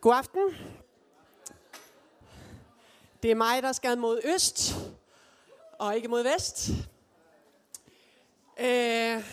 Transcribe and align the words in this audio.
God 0.00 0.14
aften. 0.14 0.40
Det 3.22 3.30
er 3.30 3.34
mig, 3.34 3.62
der 3.62 3.72
skal 3.72 3.98
mod 3.98 4.20
øst, 4.24 4.74
og 5.78 5.96
ikke 5.96 6.08
mod 6.08 6.22
vest. 6.22 6.68
Øh, 8.58 9.24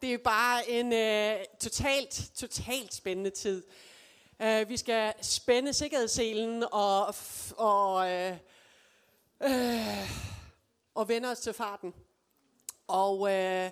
det 0.00 0.14
er 0.14 0.18
bare 0.24 0.70
en 0.70 0.92
øh, 0.92 1.44
totalt, 1.60 2.30
totalt 2.34 2.94
spændende 2.94 3.30
tid. 3.30 3.64
Øh, 4.42 4.68
vi 4.68 4.76
skal 4.76 5.14
spænde 5.20 5.72
sikkerhedsselen 5.72 6.64
og, 6.72 7.14
og, 7.56 8.10
øh, 8.10 8.36
øh, 9.40 10.10
og 10.94 11.08
vende 11.08 11.30
os 11.30 11.38
til 11.38 11.52
farten. 11.52 11.94
Og 12.86 13.32
øh, 13.32 13.70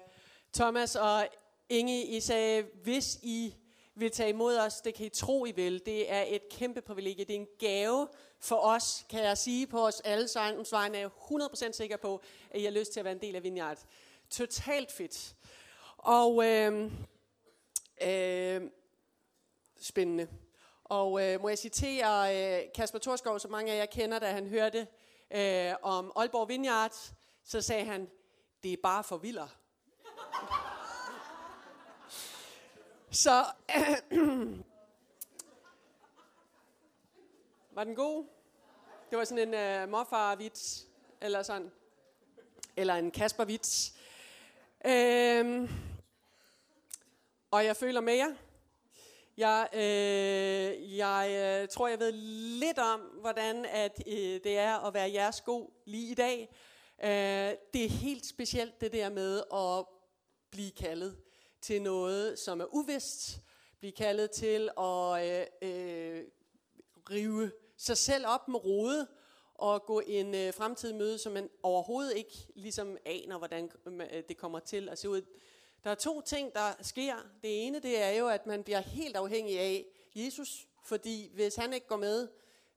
Thomas 0.54 0.96
og 0.96 1.28
Inge, 1.68 2.04
I 2.04 2.20
sagde, 2.20 2.66
hvis 2.82 3.18
I 3.22 3.54
vil 3.94 4.10
tage 4.10 4.28
imod 4.28 4.56
os, 4.58 4.80
det 4.80 4.94
kan 4.94 5.06
I 5.06 5.08
tro, 5.08 5.46
I 5.46 5.52
vil. 5.52 5.86
Det 5.86 6.12
er 6.12 6.24
et 6.28 6.48
kæmpe 6.50 6.80
privilegie. 6.80 7.24
Det 7.24 7.34
er 7.36 7.40
en 7.40 7.48
gave 7.58 8.08
for 8.40 8.56
os, 8.56 9.06
kan 9.10 9.22
jeg 9.22 9.38
sige 9.38 9.66
på 9.66 9.86
os 9.86 10.00
alle 10.00 10.28
sammens 10.28 10.72
vegne. 10.72 10.96
Er 10.96 11.00
jeg 11.00 11.10
100% 11.70 11.72
sikker 11.72 11.96
på, 11.96 12.22
at 12.50 12.60
I 12.60 12.64
har 12.64 12.70
lyst 12.70 12.92
til 12.92 13.00
at 13.00 13.04
være 13.04 13.14
en 13.14 13.20
del 13.20 13.36
af 13.36 13.42
Vineyard. 13.42 13.78
Totalt 14.30 14.92
fedt. 14.92 15.34
Og 15.96 16.44
øh, 16.46 16.92
øh, 18.02 18.62
spændende. 19.80 20.28
Og 20.84 21.26
øh, 21.26 21.40
må 21.40 21.48
jeg 21.48 21.58
citere 21.58 22.36
øh, 22.36 22.62
Kasper 22.74 22.98
Torskov, 22.98 23.38
som 23.38 23.50
mange 23.50 23.72
af 23.72 23.76
jer 23.76 23.86
kender, 23.86 24.18
da 24.18 24.30
han 24.30 24.46
hørte 24.46 24.86
øh, 25.30 25.72
om 25.82 26.12
Aalborg 26.16 26.48
Vineyard, 26.48 27.12
så 27.44 27.60
sagde 27.60 27.84
han, 27.84 28.10
det 28.62 28.72
er 28.72 28.76
bare 28.82 29.04
for 29.04 29.16
vildere. 29.16 29.48
Så 33.12 33.30
var 37.74 37.84
den 37.84 37.94
god? 37.94 38.26
Det 39.10 39.18
var 39.18 39.24
sådan 39.24 39.48
en 39.48 39.54
øh, 39.54 39.88
morfar-vits, 39.88 40.86
eller 41.20 41.42
sådan. 41.42 41.70
Eller 42.76 42.94
en 42.94 43.10
Kasper-vits. 43.10 43.96
Øh, 44.86 45.70
og 47.50 47.64
jeg 47.64 47.76
føler 47.76 48.00
med 48.00 48.14
jer. 48.14 48.34
Jeg, 49.36 49.68
øh, 49.72 50.96
jeg 50.96 51.60
øh, 51.62 51.68
tror, 51.68 51.88
jeg 51.88 51.98
ved 51.98 52.12
lidt 52.60 52.78
om, 52.78 53.00
hvordan 53.00 53.64
at, 53.64 54.02
øh, 54.06 54.40
det 54.44 54.58
er 54.58 54.78
at 54.78 54.94
være 54.94 55.12
jeres 55.12 55.40
god 55.40 55.70
lige 55.84 56.10
i 56.10 56.14
dag. 56.14 56.48
Øh, 57.02 57.56
det 57.74 57.84
er 57.84 57.88
helt 57.88 58.26
specielt 58.26 58.80
det 58.80 58.92
der 58.92 59.08
med 59.08 59.42
at 59.52 59.86
blive 60.50 60.70
kaldet 60.70 61.16
til 61.60 61.82
noget, 61.82 62.38
som 62.38 62.60
er 62.60 62.74
uvist, 62.74 63.40
blive 63.78 63.92
kaldet 63.92 64.30
til 64.30 64.70
at 64.78 65.26
øh, 65.26 65.46
øh, 65.62 66.24
rive 67.10 67.52
sig 67.76 67.96
selv 67.96 68.26
op 68.26 68.48
med 68.48 68.64
rode 68.64 69.06
og 69.54 69.86
gå 69.86 70.00
en 70.06 70.34
øh, 70.34 70.54
fremtid 70.54 70.92
møde, 70.92 71.18
som 71.18 71.32
man 71.32 71.48
overhovedet 71.62 72.16
ikke 72.16 72.46
ligesom 72.54 72.96
aner, 73.04 73.38
hvordan 73.38 73.70
øh, 73.86 74.22
det 74.28 74.36
kommer 74.36 74.58
til 74.58 74.88
at 74.88 74.98
se 74.98 75.08
ud. 75.08 75.22
Der 75.84 75.90
er 75.90 75.94
to 75.94 76.20
ting, 76.20 76.54
der 76.54 76.72
sker. 76.80 77.14
Det 77.42 77.66
ene, 77.66 77.80
det 77.80 78.02
er 78.02 78.10
jo, 78.10 78.28
at 78.28 78.46
man 78.46 78.62
bliver 78.62 78.80
helt 78.80 79.16
afhængig 79.16 79.58
af 79.58 79.86
Jesus, 80.14 80.68
fordi 80.84 81.30
hvis 81.34 81.56
han 81.56 81.72
ikke 81.72 81.86
går 81.86 81.96
med, 81.96 82.28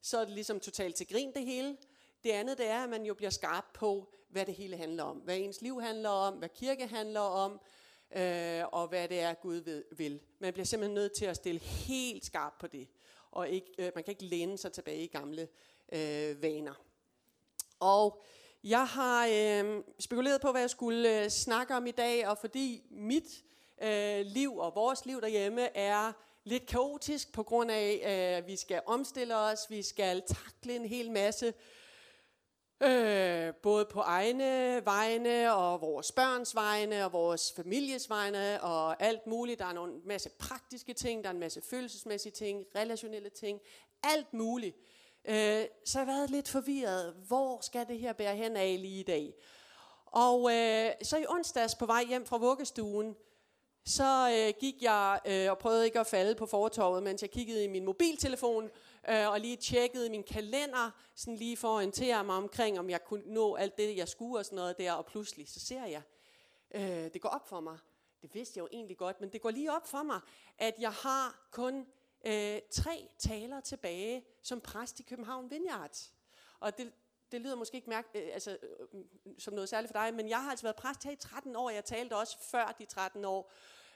så 0.02 0.18
er 0.18 0.26
det 0.26 0.34
ligesom 0.34 0.60
totalt 0.60 0.96
til 0.96 1.08
grin 1.08 1.34
det 1.34 1.46
hele. 1.46 1.78
Det 2.24 2.32
andet, 2.32 2.58
det 2.58 2.68
er, 2.68 2.84
at 2.84 2.90
man 2.90 3.06
jo 3.06 3.14
bliver 3.14 3.30
skarp 3.30 3.66
på, 3.74 4.14
hvad 4.30 4.46
det 4.46 4.56
hele 4.56 4.78
handler 4.78 5.04
om. 5.04 5.18
Hvad 5.18 5.38
ens 5.38 5.62
liv 5.62 5.82
handler 5.82 6.10
om, 6.10 6.34
hvad 6.34 6.50
kirke 6.50 6.88
handler 6.88 7.20
om, 7.20 7.62
øh, 8.16 8.64
og 8.72 8.88
hvad 8.88 9.08
det 9.08 9.20
er, 9.20 9.34
Gud 9.34 9.56
ved, 9.56 9.84
vil. 9.98 10.20
Man 10.40 10.54
bliver 10.54 10.66
simpelthen 10.66 10.96
nødt 10.96 11.14
til 11.14 11.26
at 11.26 11.36
stille 11.36 11.60
helt 11.62 12.26
skarpt 12.26 12.58
på 12.60 12.68
det, 12.68 12.88
og 13.32 13.50
ikke, 13.50 13.68
øh, 13.78 13.92
man 13.96 14.04
kan 14.04 14.12
ikke 14.12 14.26
læne 14.26 14.58
sig 14.58 14.72
tilbage 14.72 15.04
i 15.04 15.08
gamle 15.08 15.48
øh, 15.94 16.42
vaner. 16.42 16.74
Og 17.80 18.24
jeg 18.64 18.88
har 18.88 19.28
øh, 19.28 19.84
spekuleret 20.00 20.42
på, 20.42 20.52
hvad 20.52 20.62
jeg 20.62 20.70
skulle 20.70 21.24
øh, 21.24 21.30
snakke 21.30 21.76
om 21.76 21.88
i 21.88 21.92
dag, 21.92 22.28
og 22.28 22.38
fordi 22.38 22.84
mit 22.92 23.44
øh, 23.84 24.26
liv 24.26 24.58
og 24.58 24.76
vores 24.76 25.06
liv 25.06 25.22
derhjemme 25.22 25.78
er 25.78 26.12
lidt 26.44 26.66
kaotisk 26.66 27.34
på 27.34 27.44
grund 27.44 27.72
af, 27.72 28.02
at 28.04 28.44
øh, 28.44 28.48
vi 28.48 28.56
skal 28.56 28.82
omstille 28.86 29.38
os, 29.38 29.70
vi 29.70 29.82
skal 29.82 30.24
takle 30.28 30.76
en 30.76 30.86
hel 30.86 31.12
masse 31.12 31.54
Øh, 32.84 33.54
både 33.54 33.86
på 33.86 34.00
egne 34.00 34.82
vegne, 34.86 35.54
og 35.54 35.82
vores 35.82 36.12
børns 36.12 36.56
vegne, 36.56 37.06
og 37.06 37.14
vores 37.14 37.54
families 37.56 38.10
vegne, 38.10 38.64
og 38.64 39.04
alt 39.04 39.28
muligt. 39.28 39.60
Der 39.60 39.66
er 39.66 39.84
en 39.84 40.02
masse 40.06 40.30
praktiske 40.30 40.94
ting, 40.94 41.24
der 41.24 41.30
er 41.30 41.34
en 41.34 41.40
masse 41.40 41.62
følelsesmæssige 41.70 42.32
ting, 42.32 42.66
relationelle 42.76 43.30
ting, 43.30 43.60
alt 44.04 44.34
muligt. 44.34 44.78
Øh, 45.26 45.66
så 45.86 46.00
jeg 46.00 46.08
har 46.08 46.14
været 46.14 46.30
lidt 46.30 46.50
forvirret. 46.50 47.14
Hvor 47.28 47.62
skal 47.62 47.88
det 47.88 48.00
her 48.00 48.14
bære 48.14 48.36
hen 48.36 48.58
af 48.58 48.78
lige 48.82 49.00
i 49.00 49.04
dag? 49.04 49.34
Og 50.06 50.54
øh, 50.54 50.92
så 51.04 51.18
i 51.18 51.26
onsdags 51.30 51.76
på 51.76 51.86
vej 51.86 52.04
hjem 52.04 52.26
fra 52.26 52.38
vuggestuen, 52.38 53.16
så 53.86 54.30
øh, 54.38 54.54
gik 54.60 54.76
jeg 54.82 55.20
øh, 55.26 55.52
og 55.52 55.58
prøvede 55.58 55.86
ikke 55.86 56.00
at 56.00 56.08
falde 56.08 56.36
på 56.36 56.46
fortorvet, 56.46 57.04
mens 57.04 57.22
jeg 57.22 57.32
kiggede 57.32 57.64
i 57.64 57.68
min 57.68 57.86
mobiltelefon, 57.86 58.70
øh, 59.10 59.30
og 59.30 59.40
lige 59.40 59.58
tjekkede 59.58 60.10
min 60.10 60.24
kalender, 60.24 60.92
sådan 61.16 61.36
lige 61.36 61.58
for 61.58 61.68
at 61.68 61.76
orientere 61.76 62.24
mig 62.24 62.36
omkring, 62.36 62.80
om 62.80 62.90
jeg 62.90 63.04
kunne 63.04 63.34
nå 63.34 63.56
alt 63.56 63.78
det, 63.78 63.98
jeg 63.98 64.08
skulle 64.08 64.40
og 64.40 64.46
sådan 64.46 64.56
noget 64.56 64.78
der, 64.78 64.94
og 64.94 65.06
pludselig 65.06 65.50
så 65.50 65.60
ser 65.60 65.86
jeg, 65.86 66.02
øh, 66.76 67.14
det 67.14 67.22
går 67.22 67.30
op 67.30 67.48
for 67.48 67.60
mig, 67.60 67.78
det 68.22 68.34
vidste 68.34 68.58
jeg 68.58 68.62
jo 68.62 68.70
egentlig 68.72 68.98
godt, 68.98 69.22
men 69.22 69.30
det 69.30 69.42
går 69.42 69.52
lige 69.52 69.72
op 69.72 69.88
for 69.88 70.04
mig, 70.04 70.20
at 70.58 70.76
jeg 70.80 70.92
har 70.92 71.48
kun 71.52 71.88
øh, 72.26 72.60
tre 72.72 73.10
taler 73.20 73.60
tilbage 73.60 74.26
som 74.42 74.62
præst 74.62 75.00
i 75.00 75.04
København 75.04 75.52
Vineyard. 75.52 75.98
Og 76.60 76.78
det, 76.78 76.94
det 77.32 77.42
lyder 77.42 77.56
måske 77.56 77.76
ikke 77.76 77.90
mærke, 77.90 78.08
øh, 78.16 78.34
altså, 78.34 78.58
øh, 78.62 79.04
som 79.40 79.54
noget 79.54 79.70
særligt 79.70 79.94
for 79.94 80.00
dig, 80.00 80.14
men 80.14 80.30
jeg 80.30 80.44
har 80.44 80.50
altså 80.50 80.66
været 80.66 80.76
præst 80.76 81.04
her 81.04 81.12
i 81.12 81.16
13 81.16 81.56
år, 81.56 81.70
jeg 81.70 81.86
talte 81.86 82.16
også 82.16 82.38
før 82.52 82.76
de 82.80 82.86
13 82.86 83.26
år. 83.26 83.52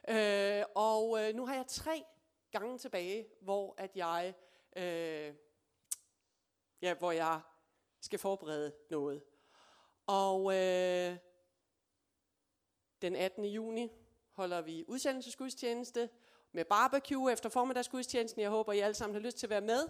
Øh, 0.08 0.64
og 0.76 1.24
øh, 1.24 1.36
nu 1.36 1.46
har 1.46 1.56
jeg 1.56 1.68
tre 1.68 2.04
gange 2.52 2.78
tilbage, 2.78 3.28
hvor 3.42 3.76
at 3.78 3.96
jeg 3.96 4.34
øh, 4.78 5.34
ja, 6.82 6.94
hvor 6.94 7.12
jeg 7.12 7.42
skal 8.02 8.20
forberede 8.20 8.74
noget. 8.90 9.24
Og 10.08 10.56
øh, 10.56 11.18
den 13.02 13.16
18. 13.16 13.46
juni 13.46 13.90
holder 14.32 14.62
vi 14.62 14.86
udsendelsesgudstjeneste 14.88 16.10
med 16.52 16.66
barbecue 16.66 17.32
efter 17.32 17.50
formiddagsgudstjenesten. 17.50 18.42
Jeg 18.42 18.50
håber, 18.50 18.74
I 18.74 18.80
alle 18.80 18.94
sammen 18.94 19.16
har 19.16 19.22
lyst 19.22 19.38
til 19.38 19.46
at 19.46 19.50
være 19.50 19.62
med. 19.62 19.88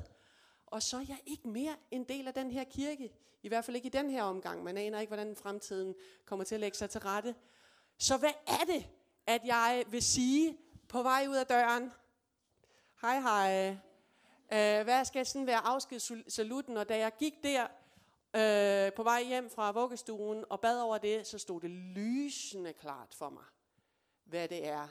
Og 0.65 0.83
så 0.83 0.97
er 0.97 1.05
jeg 1.07 1.19
ikke 1.25 1.47
mere 1.47 1.75
en 1.91 2.03
del 2.03 2.27
af 2.27 2.33
den 2.33 2.51
her 2.51 2.63
kirke. 2.63 3.13
I 3.43 3.47
hvert 3.47 3.65
fald 3.65 3.75
ikke 3.75 3.85
i 3.85 3.89
den 3.89 4.09
her 4.09 4.23
omgang. 4.23 4.63
Man 4.63 4.77
aner 4.77 4.99
ikke, 4.99 5.09
hvordan 5.09 5.35
fremtiden 5.35 5.95
kommer 6.25 6.45
til 6.45 6.55
at 6.55 6.61
lægge 6.61 6.77
sig 6.77 6.89
til 6.89 7.01
rette. 7.01 7.35
Så 7.97 8.17
hvad 8.17 8.33
er 8.47 8.65
det, 8.67 8.89
at 9.25 9.41
jeg 9.45 9.83
vil 9.87 10.01
sige 10.01 10.57
på 10.89 11.03
vej 11.03 11.25
ud 11.29 11.35
af 11.35 11.45
døren? 11.45 11.91
Hej 13.01 13.19
hej. 13.19 13.77
Øh, 14.53 14.83
hvad 14.83 15.05
skal 15.05 15.25
sådan 15.25 15.47
være 15.47 15.65
afskedssaluten? 15.65 16.77
Og 16.77 16.89
da 16.89 16.97
jeg 16.97 17.11
gik 17.19 17.33
der 17.43 17.67
øh, 18.35 18.93
på 18.93 19.03
vej 19.03 19.23
hjem 19.23 19.49
fra 19.49 19.71
vuggestuen 19.71 20.45
og 20.49 20.61
bad 20.61 20.81
over 20.81 20.97
det, 20.97 21.27
så 21.27 21.37
stod 21.37 21.61
det 21.61 21.69
lysende 21.69 22.73
klart 22.73 23.13
for 23.13 23.29
mig, 23.29 23.43
hvad 24.25 24.47
det 24.47 24.67
er, 24.67 24.87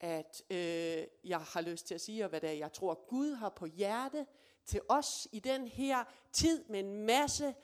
at 0.00 0.42
øh, 0.50 1.06
jeg 1.24 1.40
har 1.40 1.60
lyst 1.60 1.86
til 1.86 1.94
at 1.94 2.00
sige, 2.00 2.24
og 2.24 2.28
hvad 2.28 2.40
det 2.40 2.48
er, 2.48 2.54
jeg 2.54 2.72
tror, 2.72 3.06
Gud 3.08 3.34
har 3.34 3.48
på 3.48 3.66
hjerte 3.66 4.26
til 4.66 4.80
os 4.88 5.28
i 5.32 5.40
den 5.40 5.68
her 5.68 6.04
tid 6.32 6.64
med 6.68 6.80
en 6.80 7.06
masse 7.06 7.54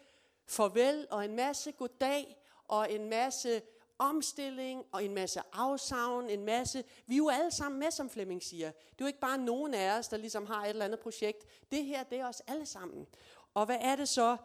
farvel 0.46 1.06
og 1.10 1.24
en 1.24 1.36
masse 1.36 1.72
goddag 1.72 2.36
og 2.68 2.92
en 2.92 3.08
masse 3.08 3.62
omstilling 3.98 4.84
og 4.92 5.04
en 5.04 5.14
masse 5.14 5.40
afsavn, 5.52 6.30
en 6.30 6.44
masse... 6.44 6.84
Vi 7.06 7.14
er 7.14 7.18
jo 7.18 7.28
alle 7.28 7.50
sammen 7.50 7.78
med, 7.78 7.90
som 7.90 8.10
Flemming 8.10 8.42
siger. 8.42 8.70
Det 8.70 9.00
er 9.00 9.04
jo 9.04 9.06
ikke 9.06 9.20
bare 9.20 9.38
nogen 9.38 9.74
af 9.74 9.98
os, 9.98 10.08
der 10.08 10.16
ligesom 10.16 10.46
har 10.46 10.64
et 10.64 10.68
eller 10.68 10.84
andet 10.84 11.00
projekt. 11.00 11.46
Det 11.70 11.84
her, 11.84 12.02
det 12.02 12.18
er 12.18 12.28
os 12.28 12.42
alle 12.46 12.66
sammen. 12.66 13.06
Og 13.54 13.66
hvad 13.66 13.78
er 13.80 13.96
det 13.96 14.08
så, 14.08 14.36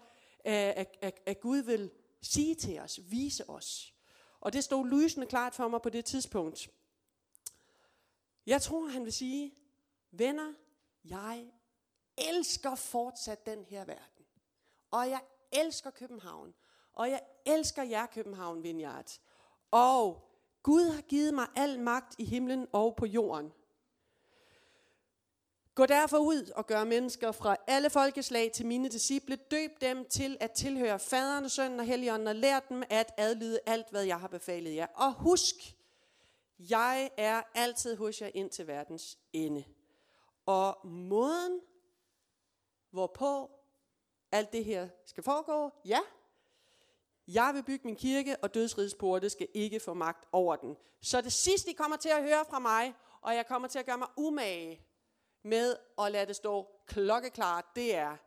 at, 0.43 0.97
at, 1.01 1.19
at 1.25 1.39
Gud 1.39 1.57
vil 1.57 1.91
sige 2.21 2.55
til 2.55 2.79
os, 2.79 2.99
vise 3.03 3.49
os? 3.49 3.93
Og 4.39 4.53
det 4.53 4.63
stod 4.63 4.87
lysende 4.87 5.27
klart 5.27 5.55
for 5.55 5.67
mig 5.67 5.81
på 5.81 5.89
det 5.89 6.05
tidspunkt. 6.05 6.69
Jeg 8.45 8.61
tror, 8.61 8.87
han 8.87 9.05
vil 9.05 9.13
sige, 9.13 9.55
venner, 10.11 10.53
jeg 11.05 11.51
elsker 12.17 12.75
fortsat 12.75 13.45
den 13.45 13.65
her 13.65 13.85
verden. 13.85 14.25
Og 14.91 15.09
jeg 15.09 15.21
elsker 15.51 15.89
København. 15.89 16.53
Og 16.93 17.09
jeg 17.09 17.21
elsker 17.45 17.83
jer, 17.83 18.05
København 18.05 18.63
Vineyard. 18.63 19.19
Og 19.71 20.27
Gud 20.63 20.91
har 20.91 21.01
givet 21.01 21.33
mig 21.33 21.47
al 21.55 21.79
magt 21.79 22.15
i 22.17 22.25
himlen 22.25 22.67
og 22.71 22.95
på 22.95 23.05
jorden. 23.05 23.51
Gå 25.75 25.85
derfor 25.85 26.17
ud 26.17 26.51
og 26.55 26.67
gør 26.67 26.83
mennesker 26.83 27.31
fra 27.31 27.55
alle 27.67 27.89
folkeslag 27.89 28.51
til 28.51 28.65
mine 28.65 28.89
disciple. 28.89 29.35
Døb 29.35 29.81
dem 29.81 30.05
til 30.05 30.37
at 30.39 30.51
tilhøre 30.51 30.99
faderen, 30.99 31.49
sønnen 31.49 31.79
og 31.79 31.85
helligånden 31.85 32.27
og 32.27 32.35
lær 32.35 32.59
dem 32.59 32.83
at 32.89 33.13
adlyde 33.17 33.59
alt, 33.65 33.89
hvad 33.91 34.03
jeg 34.03 34.19
har 34.19 34.27
befalet 34.27 34.75
jer. 34.75 34.87
Og 34.95 35.13
husk, 35.13 35.55
jeg 36.59 37.09
er 37.17 37.41
altid 37.55 37.95
hos 37.95 38.21
jer 38.21 38.29
ind 38.33 38.49
til 38.49 38.67
verdens 38.67 39.17
ende. 39.33 39.63
Og 40.45 40.87
måden 40.87 41.61
hvorpå 42.89 43.51
alt 44.31 44.53
det 44.53 44.65
her 44.65 44.89
skal 45.05 45.23
foregå? 45.23 45.71
Ja. 45.85 45.99
Jeg 47.27 47.51
vil 47.53 47.63
bygge 47.63 47.87
min 47.87 47.95
kirke, 47.95 48.37
og 48.41 48.53
dødsrigets 48.53 48.95
porte 48.95 49.29
skal 49.29 49.47
ikke 49.53 49.79
få 49.79 49.93
magt 49.93 50.25
over 50.31 50.55
den. 50.55 50.77
Så 51.01 51.21
det 51.21 51.33
sidste, 51.33 51.71
I 51.71 51.73
kommer 51.73 51.97
til 51.97 52.09
at 52.09 52.23
høre 52.23 52.45
fra 52.49 52.59
mig, 52.59 52.93
og 53.21 53.35
jeg 53.35 53.47
kommer 53.47 53.67
til 53.67 53.79
at 53.79 53.85
gøre 53.85 53.97
mig 53.97 54.07
umage 54.17 54.81
med 55.43 55.75
at 55.99 56.11
lade 56.11 56.25
det 56.25 56.35
stå 56.35 56.67
klokkeklart, 56.87 57.65
det 57.75 57.95
er 57.95 58.17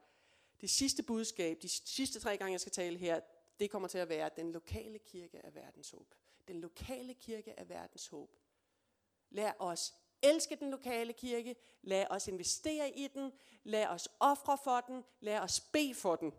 det 0.61 0.70
sidste 0.70 1.02
budskab, 1.02 1.58
de 1.62 1.69
sidste 1.69 2.20
tre 2.20 2.37
gange, 2.37 2.52
jeg 2.52 2.61
skal 2.61 2.73
tale 2.73 2.99
her, 2.99 3.20
det 3.61 3.70
kommer 3.70 3.88
til 3.88 3.99
at 3.99 4.08
være, 4.08 4.26
at 4.26 4.37
den 4.37 4.52
lokale 4.52 4.99
kirke 4.99 5.38
er 5.44 5.50
verdens 5.50 5.91
håb. 5.91 6.14
Den 6.49 6.61
lokale 6.61 7.14
kirke 7.14 7.55
er 7.56 7.64
verdens 7.64 8.06
håb. 8.06 8.31
Lad 9.31 9.52
os 9.58 9.94
elske 10.23 10.56
den 10.56 10.70
lokale 10.70 11.12
kirke. 11.12 11.56
Lad 11.82 12.06
os 12.11 12.29
investere 12.29 12.91
i 12.91 13.08
den. 13.14 13.32
Lad 13.64 13.87
os 13.87 14.08
ofre 14.20 14.58
for 14.64 14.81
den. 14.81 15.05
Lad 15.20 15.38
os 15.38 15.61
bede 15.61 15.94
for 15.94 16.17
den. 16.17 16.32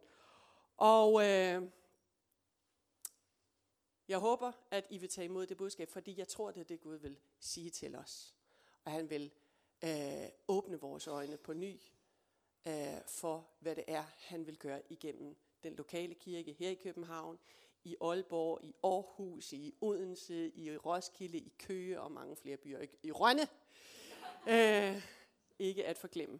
Og 0.78 1.30
øh, 1.30 1.64
jeg 4.08 4.18
håber, 4.18 4.52
at 4.72 4.88
I 4.90 4.98
vil 4.98 5.10
tage 5.10 5.26
imod 5.26 5.46
det 5.46 5.58
budskab, 5.58 5.90
fordi 5.90 6.20
jeg 6.20 6.28
tror, 6.28 6.52
det 6.52 6.60
er 6.62 6.66
det, 6.66 6.82
Gud 6.82 6.96
vil 6.96 7.18
sige 7.40 7.70
til 7.70 7.96
os. 7.96 8.36
Og 8.84 8.92
han 8.92 9.10
vil 9.10 9.32
øh, 9.84 10.30
åbne 10.48 10.80
vores 10.80 11.08
øjne 11.08 11.38
på 11.38 11.54
ny 11.54 11.80
øh, 12.68 12.74
for, 13.08 13.48
hvad 13.60 13.76
det 13.76 13.84
er, 13.88 14.04
han 14.18 14.48
vil 14.48 14.58
gøre 14.58 14.82
igennem 14.90 15.36
den 15.64 15.76
lokale 15.76 16.14
kirke 16.14 16.54
her 16.54 16.70
i 16.70 16.76
København, 16.76 17.40
i 17.84 17.96
Aalborg, 18.02 18.64
i 18.64 18.76
Aarhus, 18.84 19.54
i 19.54 19.76
Odense, 19.82 20.52
i 20.56 20.78
Roskilde, 20.78 21.38
i 21.38 21.54
Køge 21.60 22.02
og 22.02 22.12
mange 22.12 22.36
flere 22.36 22.58
byer. 22.58 22.86
I, 23.04 23.12
Rønne. 23.12 23.48
Øh, 24.48 25.02
ikke 25.60 25.86
at 25.86 25.98
forglemme. 25.98 26.40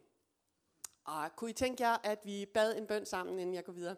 Og 1.04 1.36
kunne 1.36 1.50
I 1.50 1.54
tænke 1.54 1.84
jer, 1.84 1.98
at 2.04 2.20
vi 2.26 2.46
bad 2.46 2.78
en 2.78 2.88
bøn 2.88 3.06
sammen, 3.06 3.40
inden 3.40 3.56
jeg 3.56 3.66
går 3.66 3.74
videre? 3.74 3.96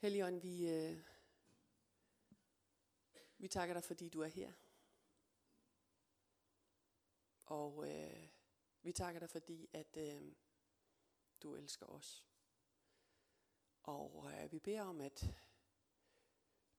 Helligånd, 0.00 0.40
vi, 0.40 0.68
øh, 0.68 0.98
vi 3.38 3.48
takker 3.48 3.74
dig, 3.74 3.84
fordi 3.84 4.08
du 4.08 4.20
er 4.20 4.26
her. 4.26 4.52
Og 7.44 7.88
øh, 7.90 8.28
vi 8.82 8.92
takker 8.92 9.18
dig, 9.18 9.30
fordi 9.30 9.68
at 9.72 9.96
øh, 9.96 10.32
du 11.42 11.54
elsker 11.54 11.86
os. 11.86 12.26
Og 13.82 14.32
øh, 14.32 14.52
vi 14.52 14.58
beder 14.58 14.82
om, 14.82 15.00
at 15.00 15.34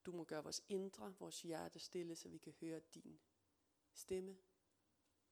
du 0.06 0.12
må 0.12 0.24
gøre 0.24 0.44
vores 0.44 0.62
indre, 0.70 1.16
vores 1.20 1.42
hjerte 1.42 1.80
stille, 1.80 2.16
så 2.16 2.30
vi 2.30 2.38
kan 2.38 2.54
høre 2.54 2.80
din 2.80 3.20
stemme 3.94 4.38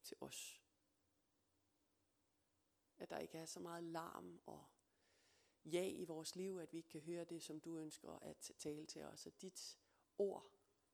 til 0.02 0.16
os. 0.20 0.62
At 2.98 3.10
der 3.10 3.18
ikke 3.18 3.38
er 3.38 3.46
så 3.46 3.60
meget 3.60 3.84
larm 3.84 4.40
og 4.46 4.64
ja 5.64 5.84
i 5.84 6.04
vores 6.04 6.36
liv, 6.36 6.58
at 6.58 6.72
vi 6.72 6.76
ikke 6.76 6.88
kan 6.88 7.00
høre 7.00 7.24
det, 7.24 7.42
som 7.42 7.60
du 7.60 7.76
ønsker 7.76 8.18
at 8.22 8.52
tale 8.58 8.86
til 8.86 9.02
os. 9.02 9.26
At 9.26 9.42
dit 9.42 9.78
ord 10.18 10.46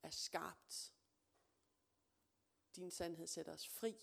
er 0.02 0.10
skarpt. 0.10 0.92
Din 2.76 2.90
sandhed 2.90 3.26
sætter 3.26 3.52
os 3.52 3.68
fri. 3.68 3.96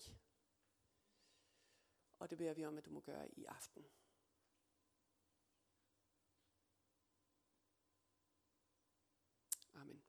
Og 2.18 2.30
det 2.30 2.38
beder 2.38 2.54
vi 2.54 2.64
om, 2.64 2.78
at 2.78 2.84
du 2.84 2.90
må 2.90 3.00
gøre 3.00 3.38
i 3.38 3.44
aften. 3.44 3.86
Amen. 9.74 10.02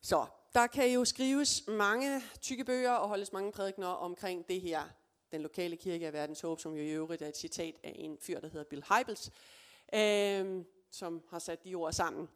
Så, 0.00 0.26
der 0.54 0.66
kan 0.66 0.92
jo 0.92 1.04
skrives 1.04 1.66
mange 1.68 2.22
tykke 2.40 2.64
bøger 2.64 2.92
og 2.92 3.08
holdes 3.08 3.32
mange 3.32 3.52
prædikner 3.52 3.86
omkring 3.86 4.48
det 4.48 4.60
her. 4.60 4.99
Den 5.32 5.42
lokale 5.42 5.76
kirke 5.76 6.06
af 6.06 6.12
verdens 6.12 6.40
håb, 6.40 6.60
som 6.60 6.72
jo 6.72 6.82
i 6.82 6.90
øvrigt 6.90 7.22
er 7.22 7.28
et 7.28 7.36
citat 7.36 7.74
af 7.82 7.92
en 7.98 8.18
fyr, 8.18 8.40
der 8.40 8.48
hedder 8.48 8.64
Bill 8.64 8.84
Hybels, 8.84 9.30
øh, 9.94 10.64
som 10.90 11.22
har 11.30 11.38
sat 11.38 11.64
de 11.64 11.74
ord 11.74 11.92
sammen. 11.92 12.28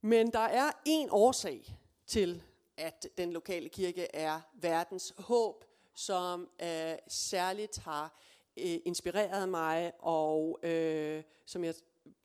Men 0.00 0.32
der 0.32 0.38
er 0.38 0.72
en 0.84 1.08
årsag 1.10 1.76
til, 2.06 2.42
at 2.76 3.06
den 3.18 3.32
lokale 3.32 3.68
kirke 3.68 4.14
er 4.14 4.40
verdens 4.54 5.14
håb, 5.18 5.64
som 5.94 6.50
øh, 6.62 6.94
særligt 7.08 7.78
har 7.78 8.18
øh, 8.56 8.78
inspireret 8.84 9.48
mig, 9.48 9.92
og 9.98 10.60
øh, 10.62 11.22
som 11.46 11.64
jeg 11.64 11.74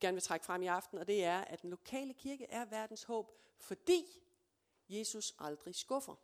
gerne 0.00 0.14
vil 0.14 0.22
trække 0.22 0.46
frem 0.46 0.62
i 0.62 0.66
aften, 0.66 0.98
og 0.98 1.06
det 1.06 1.24
er, 1.24 1.38
at 1.38 1.62
den 1.62 1.70
lokale 1.70 2.14
kirke 2.14 2.46
er 2.50 2.64
verdens 2.64 3.02
håb, 3.02 3.30
fordi 3.58 4.04
Jesus 4.88 5.34
aldrig 5.38 5.74
skuffer. 5.74 6.14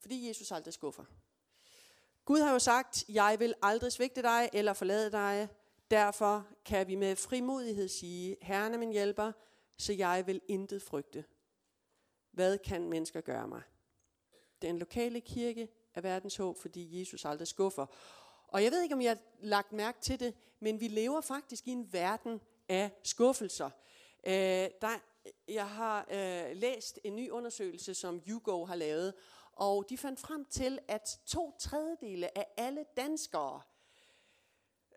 Fordi 0.00 0.28
Jesus 0.28 0.52
aldrig 0.52 0.74
skuffer. 0.74 1.04
Gud 2.24 2.40
har 2.40 2.52
jo 2.52 2.58
sagt, 2.58 3.04
jeg 3.08 3.36
vil 3.38 3.54
aldrig 3.62 3.92
svigte 3.92 4.22
dig 4.22 4.50
eller 4.52 4.72
forlade 4.72 5.12
dig. 5.12 5.48
Derfor 5.90 6.46
kan 6.64 6.86
vi 6.86 6.94
med 6.94 7.16
frimodighed 7.16 7.88
sige, 7.88 8.36
Herren 8.42 8.74
er 8.74 8.78
min 8.78 8.92
hjælper, 8.92 9.32
så 9.76 9.92
jeg 9.92 10.26
vil 10.26 10.40
intet 10.48 10.82
frygte. 10.82 11.24
Hvad 12.30 12.58
kan 12.58 12.88
mennesker 12.88 13.20
gøre 13.20 13.48
mig? 13.48 13.62
Den 14.62 14.78
lokale 14.78 15.20
kirke 15.20 15.68
er 15.94 16.00
verdens 16.00 16.36
håb, 16.36 16.58
fordi 16.58 17.00
Jesus 17.00 17.24
aldrig 17.24 17.48
skuffer. 17.48 17.86
Og 18.48 18.64
jeg 18.64 18.72
ved 18.72 18.82
ikke, 18.82 18.94
om 18.94 19.02
jeg 19.02 19.10
har 19.10 19.18
lagt 19.40 19.72
mærke 19.72 20.00
til 20.00 20.20
det, 20.20 20.34
men 20.60 20.80
vi 20.80 20.88
lever 20.88 21.20
faktisk 21.20 21.66
i 21.66 21.70
en 21.70 21.92
verden 21.92 22.40
af 22.68 22.90
skuffelser. 23.02 23.70
Øh, 24.26 24.32
der, 24.80 24.98
jeg 25.48 25.68
har 25.68 26.06
øh, 26.10 26.56
læst 26.56 26.98
en 27.04 27.16
ny 27.16 27.30
undersøgelse, 27.30 27.94
som 27.94 28.22
YouGo 28.28 28.64
har 28.64 28.74
lavet, 28.74 29.14
og 29.60 29.84
de 29.88 29.98
fandt 29.98 30.20
frem 30.20 30.44
til, 30.44 30.78
at 30.88 31.20
to 31.26 31.56
tredjedele 31.58 32.38
af 32.38 32.46
alle 32.56 32.84
danskere 32.96 33.60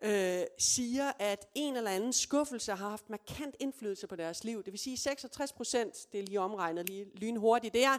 øh, 0.02 0.44
siger, 0.58 1.12
at 1.18 1.48
en 1.54 1.76
eller 1.76 1.90
anden 1.90 2.12
skuffelse 2.12 2.72
har 2.72 2.88
haft 2.88 3.10
markant 3.10 3.56
indflydelse 3.60 4.06
på 4.06 4.16
deres 4.16 4.44
liv. 4.44 4.62
Det 4.64 4.72
vil 4.72 4.78
sige 4.78 4.96
66 4.96 5.52
procent, 5.52 6.12
det 6.12 6.20
er 6.20 6.24
lige 6.24 6.40
omregnet 6.40 6.88
lige 6.88 7.04
lynhurtigt, 7.14 7.74
det 7.74 7.84
er, 7.84 7.98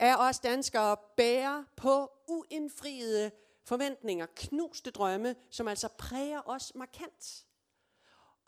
af 0.00 0.28
os 0.28 0.38
danskere 0.38 0.96
bærer 1.16 1.64
på 1.76 2.10
uindfriede 2.28 3.30
forventninger, 3.64 4.26
knuste 4.36 4.90
drømme, 4.90 5.36
som 5.50 5.68
altså 5.68 5.88
præger 5.88 6.42
os 6.48 6.72
markant. 6.74 7.46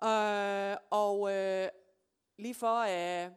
Øh, 0.04 0.76
og 0.90 1.32
øh, 1.32 1.68
lige 2.38 2.54
for 2.54 2.78
at 2.78 3.32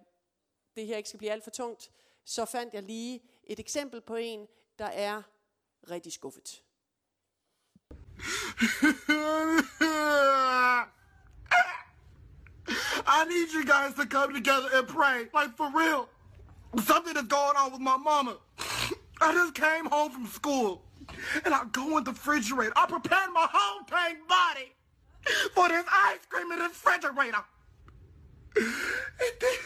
det 0.75 0.88
her 0.88 0.98
ikke 0.98 1.10
skal 1.10 1.18
blive 1.18 1.31
alt 1.31 1.44
for 1.44 1.51
tungt, 1.51 1.92
så 2.25 2.45
fandt 2.45 2.74
jeg 2.74 2.83
lige 2.83 3.31
et 3.43 3.59
eksempel 3.59 4.01
på 4.01 4.16
en, 4.16 4.47
der 4.80 4.85
er 4.85 5.21
rigtig 5.89 6.13
skuffet. 6.13 6.61
I 13.07 13.25
need 13.25 13.51
you 13.51 13.66
guys 13.66 13.94
to 13.95 14.06
come 14.06 14.33
together 14.33 14.69
and 14.73 14.87
pray. 14.87 15.27
Like 15.33 15.56
for 15.57 15.69
real. 15.75 16.07
Something 16.80 17.18
is 17.18 17.27
going 17.27 17.56
on 17.57 17.71
with 17.71 17.81
my 17.81 17.97
mama. 17.97 18.37
I 19.21 19.33
just 19.33 19.54
came 19.54 19.85
home 19.85 20.11
from 20.11 20.27
school. 20.27 20.83
And 21.45 21.54
I 21.54 21.63
go 21.71 21.97
in 21.97 22.04
the 22.04 22.11
refrigerator. 22.11 22.73
I 22.75 22.85
prepared 22.85 23.31
my 23.33 23.47
whole 23.51 23.83
dang 23.89 24.18
body 24.27 24.71
for 25.54 25.68
this 25.68 25.85
ice 25.92 26.25
cream 26.30 26.51
in 26.51 26.59
the 26.59 26.66
refrigerator. 26.66 27.44
And 28.56 29.33
then 29.39 29.57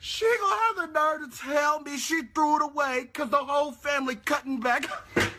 she 0.00 0.26
gonna 0.40 0.56
have 0.56 0.76
the 0.76 0.86
nerve 0.92 1.30
to 1.30 1.38
tell 1.38 1.80
me 1.80 1.96
she 1.96 2.22
threw 2.34 2.56
it 2.56 2.62
away 2.62 3.04
because 3.04 3.30
the 3.30 3.36
whole 3.36 3.72
family 3.72 4.16
cutting 4.16 4.60
back. 4.60 4.86
God! 5.14 5.30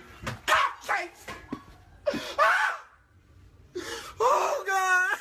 Ah! 2.39 2.79
Oh, 4.19 4.63
God! 4.67 5.17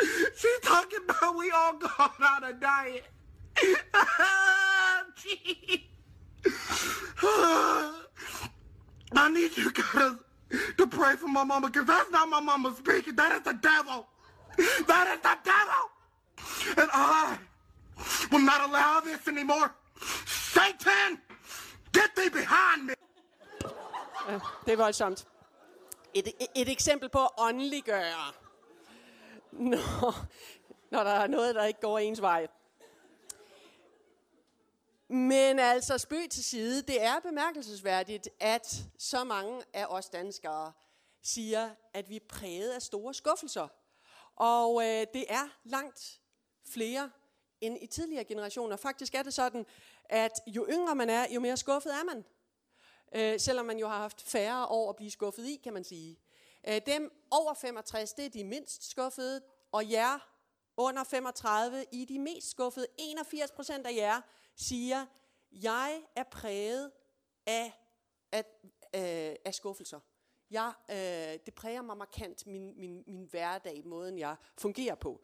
She's 0.36 0.60
talking 0.62 1.00
about 1.08 1.36
we 1.36 1.50
all 1.50 1.72
gone 1.74 2.10
on 2.20 2.44
a 2.44 2.52
diet. 2.52 3.04
I 9.12 9.28
need 9.32 9.56
you 9.56 9.72
guys 9.72 10.12
to 10.78 10.86
pray 10.86 11.16
for 11.16 11.28
my 11.28 11.44
mama 11.44 11.68
because 11.68 11.86
that's 11.86 12.10
not 12.10 12.28
my 12.28 12.40
mama 12.40 12.74
speaking. 12.76 13.14
That 13.16 13.32
is 13.36 13.42
the 13.42 13.54
devil. 13.54 14.06
That 14.86 15.08
is 15.14 15.20
the 15.22 15.36
devil. 15.44 15.90
And 16.76 16.90
I 16.94 17.38
will 18.32 18.44
not 18.44 18.60
allow 18.68 19.00
this 19.00 19.28
anymore. 19.28 19.68
Satan, 20.26 21.20
get 21.92 22.10
thee 22.16 22.30
behind 22.30 22.82
me. 22.84 22.94
Det 24.66 24.72
er 24.72 24.76
voldsomt. 24.76 25.26
Et, 26.14 26.28
et, 26.28 26.46
et 26.56 26.68
eksempel 26.68 27.08
på 27.08 27.24
at 27.24 27.30
åndeliggøre, 27.38 28.32
når, 29.52 30.26
når 30.90 31.04
der 31.04 31.10
er 31.10 31.26
noget, 31.26 31.54
der 31.54 31.64
ikke 31.64 31.80
går 31.80 31.98
ens 31.98 32.20
vej. 32.20 32.46
Men 35.08 35.58
altså, 35.58 35.98
spøg 35.98 36.30
til 36.30 36.44
side, 36.44 36.82
det 36.82 37.02
er 37.02 37.20
bemærkelsesværdigt, 37.20 38.28
at 38.40 38.82
så 38.98 39.24
mange 39.24 39.62
af 39.74 39.86
os 39.86 40.08
danskere 40.08 40.72
siger, 41.22 41.70
at 41.94 42.08
vi 42.08 42.16
er 42.16 42.26
præget 42.28 42.70
af 42.70 42.82
store 42.82 43.14
skuffelser. 43.14 43.68
Og 44.36 44.82
øh, 44.82 45.06
det 45.14 45.24
er 45.28 45.48
langt 45.64 46.20
flere 46.72 47.10
end 47.60 47.78
i 47.82 47.86
tidligere 47.86 48.24
generationer. 48.24 48.76
Faktisk 48.76 49.14
er 49.14 49.22
det 49.22 49.34
sådan, 49.34 49.66
at 50.04 50.32
jo 50.46 50.66
yngre 50.70 50.94
man 50.94 51.10
er, 51.10 51.26
jo 51.30 51.40
mere 51.40 51.56
skuffet 51.56 51.92
er 51.92 52.04
man. 52.04 52.24
Øh, 53.14 53.40
selvom 53.40 53.66
man 53.66 53.78
jo 53.78 53.88
har 53.88 53.98
haft 53.98 54.22
færre 54.22 54.66
år 54.66 54.90
at 54.90 54.96
blive 54.96 55.10
skuffet 55.10 55.46
i, 55.46 55.60
kan 55.64 55.72
man 55.72 55.84
sige. 55.84 56.18
Øh, 56.68 56.80
dem 56.86 57.26
over 57.30 57.54
65, 57.54 58.12
det 58.12 58.24
er 58.24 58.30
de 58.30 58.44
mindst 58.44 58.90
skuffede, 58.90 59.42
og 59.72 59.90
jer 59.90 60.30
under 60.76 61.04
35, 61.04 61.84
I 61.92 62.02
er 62.02 62.06
de 62.06 62.18
mest 62.18 62.50
skuffede. 62.50 62.86
81 62.98 63.50
procent 63.50 63.86
af 63.86 63.94
jer 63.94 64.20
siger, 64.56 65.06
jeg 65.52 66.02
er 66.16 66.22
præget 66.22 66.90
af, 67.46 67.72
af, 68.32 68.44
øh, 68.94 69.36
af 69.44 69.54
skuffelser. 69.54 70.00
Jeg, 70.50 70.72
øh, 70.90 71.38
det 71.46 71.54
præger 71.54 71.82
mig 71.82 71.96
markant, 71.96 72.46
min, 72.46 72.80
min, 72.80 73.04
min 73.06 73.24
hverdag, 73.24 73.86
måden 73.86 74.18
jeg 74.18 74.36
fungerer 74.58 74.94
på. 74.94 75.20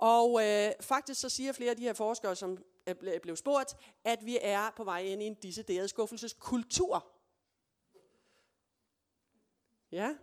Og 0.00 0.46
øh, 0.46 0.72
faktisk 0.80 1.20
så 1.20 1.28
siger 1.28 1.52
flere 1.52 1.70
af 1.70 1.76
de 1.76 1.82
her 1.82 1.92
forskere, 1.92 2.36
som 2.36 2.58
øh, 2.86 2.94
er 3.06 3.18
blevet 3.22 3.38
spurgt, 3.38 3.76
at 4.04 4.26
vi 4.26 4.38
er 4.40 4.70
på 4.76 4.84
vej 4.84 5.00
ind 5.00 5.22
i 5.22 5.26
en 5.26 5.34
decideret 5.34 5.90
skuffelseskultur. 5.90 7.06
Ja. 9.92 10.14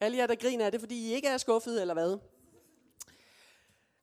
Alle 0.00 0.16
jer, 0.16 0.26
der 0.26 0.34
griner, 0.34 0.66
er 0.66 0.70
det 0.70 0.80
fordi 0.80 1.08
I 1.08 1.14
ikke 1.14 1.28
er 1.28 1.38
skuffet, 1.38 1.80
eller 1.80 1.94
hvad? 1.94 2.18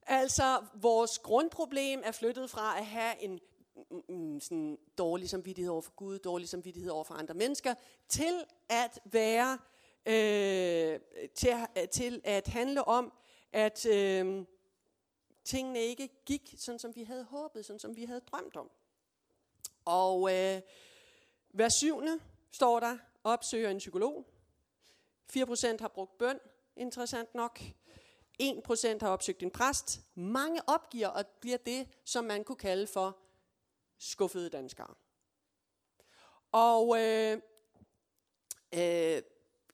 Altså, 0.02 0.66
vores 0.76 1.20
grundproblem 1.20 2.02
er 2.04 2.12
flyttet 2.12 2.50
fra 2.50 2.78
at 2.78 2.86
have 2.86 3.22
en 3.22 3.40
mm, 3.76 4.04
mm, 4.10 4.16
mm, 4.16 4.40
sådan 4.40 4.78
dårlig 4.98 5.30
samvittighed 5.30 5.72
over 5.72 5.82
for 5.82 5.96
Gud, 5.96 6.20
dårlig 6.20 6.50
samvittighed 6.50 6.92
over 6.92 7.04
for 7.04 7.14
andre 7.14 7.34
mennesker, 7.34 7.74
til 8.10 8.46
at 8.70 9.00
være, 9.06 9.60
øh, 10.06 11.00
til, 11.36 11.56
til 11.92 12.22
at 12.24 12.48
handle 12.48 12.84
om, 12.84 13.14
at 13.54 13.86
øh, 13.86 14.46
tingene 15.44 15.80
ikke 15.80 16.10
gik, 16.26 16.56
sådan 16.58 16.80
som 16.80 16.96
vi 16.96 17.04
havde 17.04 17.24
håbet, 17.24 17.66
sådan 17.66 17.80
som 17.80 17.96
vi 17.96 18.06
havde 18.06 18.20
drømt 18.20 18.56
om. 18.56 18.72
Og 19.86 20.34
øh, 20.34 20.62
hver 21.50 21.70
syvende, 21.70 22.20
står 22.52 22.80
der, 22.80 22.98
opsøger 23.24 23.70
en 23.70 23.78
psykolog. 23.78 24.26
4% 25.38 25.78
har 25.80 25.88
brugt 25.88 26.18
bøn, 26.18 26.40
interessant 26.76 27.36
nok. 27.36 27.60
1% 28.42 28.98
har 29.02 29.10
opsøgt 29.10 29.44
en 29.44 29.52
præst. 29.52 30.02
Mange 30.16 30.62
opgiver 30.70 31.08
og 31.08 31.28
bliver 31.28 31.58
det, 31.58 31.88
som 32.06 32.26
man 32.26 32.44
kunne 32.44 32.56
kalde 32.56 32.88
for 32.88 33.18
skuffede 33.98 34.50
danskere. 34.50 34.94
Og 36.52 36.98
øh, 37.00 37.42
øh, 38.74 39.22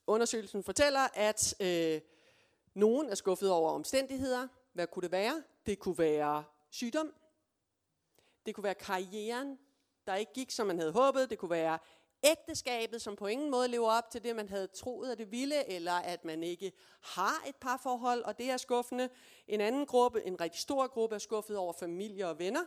undersøgelsen 0.07 0.63
fortæller, 0.63 1.07
at 1.13 1.61
øh, 1.61 2.01
nogen 2.73 3.09
er 3.09 3.15
skuffet 3.15 3.51
over 3.51 3.71
omstændigheder. 3.71 4.47
Hvad 4.73 4.87
kunne 4.87 5.03
det 5.03 5.11
være? 5.11 5.43
Det 5.65 5.79
kunne 5.79 5.97
være 5.97 6.43
sygdom. 6.69 7.13
Det 8.45 8.55
kunne 8.55 8.63
være 8.63 8.75
karrieren, 8.75 9.59
der 10.07 10.15
ikke 10.15 10.33
gik, 10.33 10.51
som 10.51 10.67
man 10.67 10.79
havde 10.79 10.91
håbet. 10.91 11.29
Det 11.29 11.37
kunne 11.37 11.51
være 11.51 11.79
ægteskabet, 12.23 13.01
som 13.01 13.15
på 13.15 13.27
ingen 13.27 13.51
måde 13.51 13.67
lever 13.67 13.91
op 13.91 14.09
til 14.11 14.23
det, 14.23 14.35
man 14.35 14.49
havde 14.49 14.67
troet, 14.67 15.11
at 15.11 15.17
det 15.17 15.31
ville, 15.31 15.69
eller 15.69 15.93
at 15.93 16.25
man 16.25 16.43
ikke 16.43 16.71
har 17.01 17.43
et 17.47 17.55
parforhold, 17.55 18.21
og 18.21 18.37
det 18.37 18.49
er 18.49 18.57
skuffende. 18.57 19.09
En 19.47 19.61
anden 19.61 19.85
gruppe, 19.85 20.23
en 20.25 20.41
rigtig 20.41 20.61
stor 20.61 20.87
gruppe, 20.87 21.15
er 21.15 21.19
skuffet 21.19 21.57
over 21.57 21.73
familie 21.73 22.27
og 22.27 22.39
venner, 22.39 22.63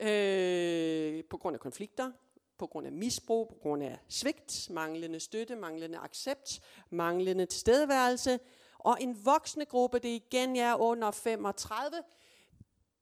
øh, 0.00 1.24
på 1.24 1.36
grund 1.36 1.54
af 1.54 1.60
konflikter, 1.60 2.12
på 2.58 2.66
grund 2.66 2.86
af 2.86 2.92
misbrug, 2.92 3.48
på 3.48 3.54
grund 3.54 3.82
af 3.82 3.98
svigt, 4.08 4.70
manglende 4.70 5.20
støtte, 5.20 5.56
manglende 5.56 5.98
accept, 5.98 6.60
manglende 6.90 7.46
tilstedeværelse. 7.46 8.40
Og 8.84 8.96
en 9.00 9.24
voksende 9.24 9.66
gruppe, 9.66 9.98
det 9.98 10.10
er 10.10 10.14
igen 10.14 10.56
jer 10.56 10.74
under 10.74 11.10
35, 11.10 12.02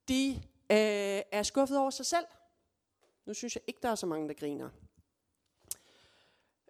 de 0.08 0.42
øh, 0.70 1.22
er 1.32 1.42
skuffet 1.42 1.78
over 1.78 1.90
sig 1.90 2.06
selv. 2.06 2.26
Nu 3.26 3.34
synes 3.34 3.54
jeg 3.54 3.62
ikke, 3.66 3.80
der 3.82 3.88
er 3.88 3.94
så 3.94 4.06
mange, 4.06 4.28
der 4.28 4.34
griner. 4.34 4.70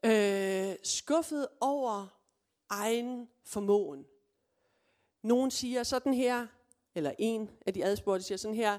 Øh, 0.05 0.77
skuffet 0.83 1.49
over 1.61 2.07
egen 2.69 3.29
formåen. 3.45 4.07
Nogen 5.23 5.51
siger 5.51 5.83
sådan 5.83 6.15
her, 6.15 6.47
eller 6.95 7.13
en 7.19 7.51
af 7.67 7.75
de 7.75 7.85
adspurgte 7.85 8.27
siger 8.27 8.39
sådan 8.39 8.57
her, 8.57 8.79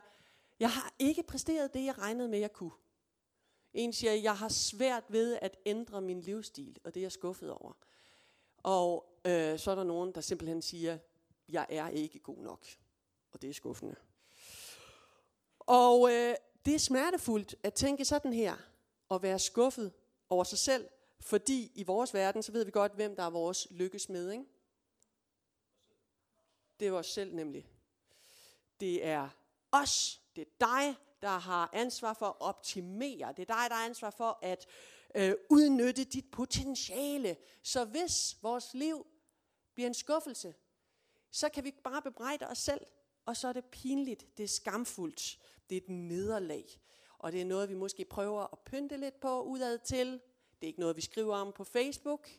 jeg 0.60 0.72
har 0.72 0.94
ikke 1.00 1.24
præsteret 1.24 1.74
det, 1.74 1.86
jeg 1.86 1.98
regnede 1.98 2.30
med, 2.30 2.40
jeg 2.40 2.54
kunne. 2.54 2.72
En 3.74 3.94
siger, 3.94 4.13
jeg 4.13 4.38
har 4.38 4.50
svært 4.50 5.04
ved 5.10 5.38
at 5.42 5.58
ændre 5.66 6.02
min 6.02 6.22
livsstil, 6.22 6.80
og 6.84 6.94
det 6.94 7.00
er 7.00 7.04
jeg 7.04 7.12
skuffet 7.12 7.52
over. 7.52 7.74
Og 8.63 9.20
øh, 9.25 9.60
så 9.60 9.72
er 9.72 9.75
der 9.75 9.84
nogen, 9.84 10.15
der 10.15 10.22
simpelthen 10.22 10.62
siger, 10.62 10.98
jeg 11.50 11.65
er 11.70 11.89
ikke 11.89 12.20
god 12.20 12.38
nok. 12.38 12.65
Og 13.32 13.41
det 13.41 13.50
er 13.50 13.53
skuffende. 13.53 13.96
Og 15.60 16.12
øh, 16.12 16.36
det 16.65 16.75
er 16.75 16.79
smertefuldt 16.79 17.55
at 17.63 17.74
tænke 17.74 18.05
sådan 18.05 18.34
her, 18.34 18.55
og 19.10 19.24
være 19.24 19.39
skuffet 19.39 19.93
over 20.29 20.43
sig 20.43 20.58
selv, 20.58 20.89
fordi 21.20 21.72
i 21.75 21.84
vores 21.84 22.13
verden, 22.13 22.43
så 22.43 22.51
ved 22.51 22.65
vi 22.65 22.72
godt, 22.72 22.93
hvem 22.93 23.15
der 23.15 23.24
er 23.24 23.29
vores 23.29 23.67
lykkesmed, 23.72 24.32
ikke? 24.32 24.46
Det 26.79 26.88
er 26.88 26.91
os 26.91 27.08
selv 27.08 27.36
nemlig. 27.36 27.70
Det 28.79 29.05
er 29.05 29.29
os, 29.72 30.22
det 30.36 30.41
er 30.41 30.51
dig, 30.60 30.96
der 31.22 31.38
har 31.38 31.70
ansvar 31.74 32.13
for 32.13 32.25
at 32.25 32.36
optimere. 32.39 33.34
Det 33.38 33.50
er 33.50 33.55
dig, 33.55 33.70
der 33.70 33.75
har 33.75 33.86
ansvar 33.86 34.10
for 34.10 34.39
at 34.41 34.65
øh, 35.15 35.36
udnytte 35.50 36.03
dit 36.03 36.32
potentiale. 36.32 37.38
Så 37.63 37.86
hvis 37.86 38.38
vores 38.41 38.74
liv 38.74 39.08
bliver 39.74 39.88
en 39.88 39.93
skuffelse, 39.93 40.55
så 41.32 41.50
kan 41.50 41.63
vi 41.63 41.74
bare 41.84 42.01
bebrejde 42.01 42.48
os 42.48 42.58
selv, 42.58 42.86
og 43.25 43.38
så 43.38 43.48
er 43.48 43.53
det 43.53 43.65
pinligt, 43.65 44.38
det 44.38 44.43
er 44.43 44.48
skamfuldt, 44.48 45.39
det 45.70 45.77
er 45.77 45.82
et 45.82 45.89
nederlag. 45.89 46.65
Og 47.17 47.32
det 47.32 47.41
er 47.41 47.46
noget, 47.46 47.70
vi 47.70 47.75
måske 47.75 48.05
prøver 48.05 48.53
at 48.53 48.60
pynte 48.60 48.98
lidt 48.98 49.20
på 49.20 49.41
udad 49.41 49.79
til. 49.79 50.12
Det 50.12 50.67
er 50.67 50.67
ikke 50.67 50.79
noget, 50.79 50.96
vi 50.96 51.01
skriver 51.01 51.36
om 51.36 51.53
på 51.53 51.63
Facebook. 51.63 52.29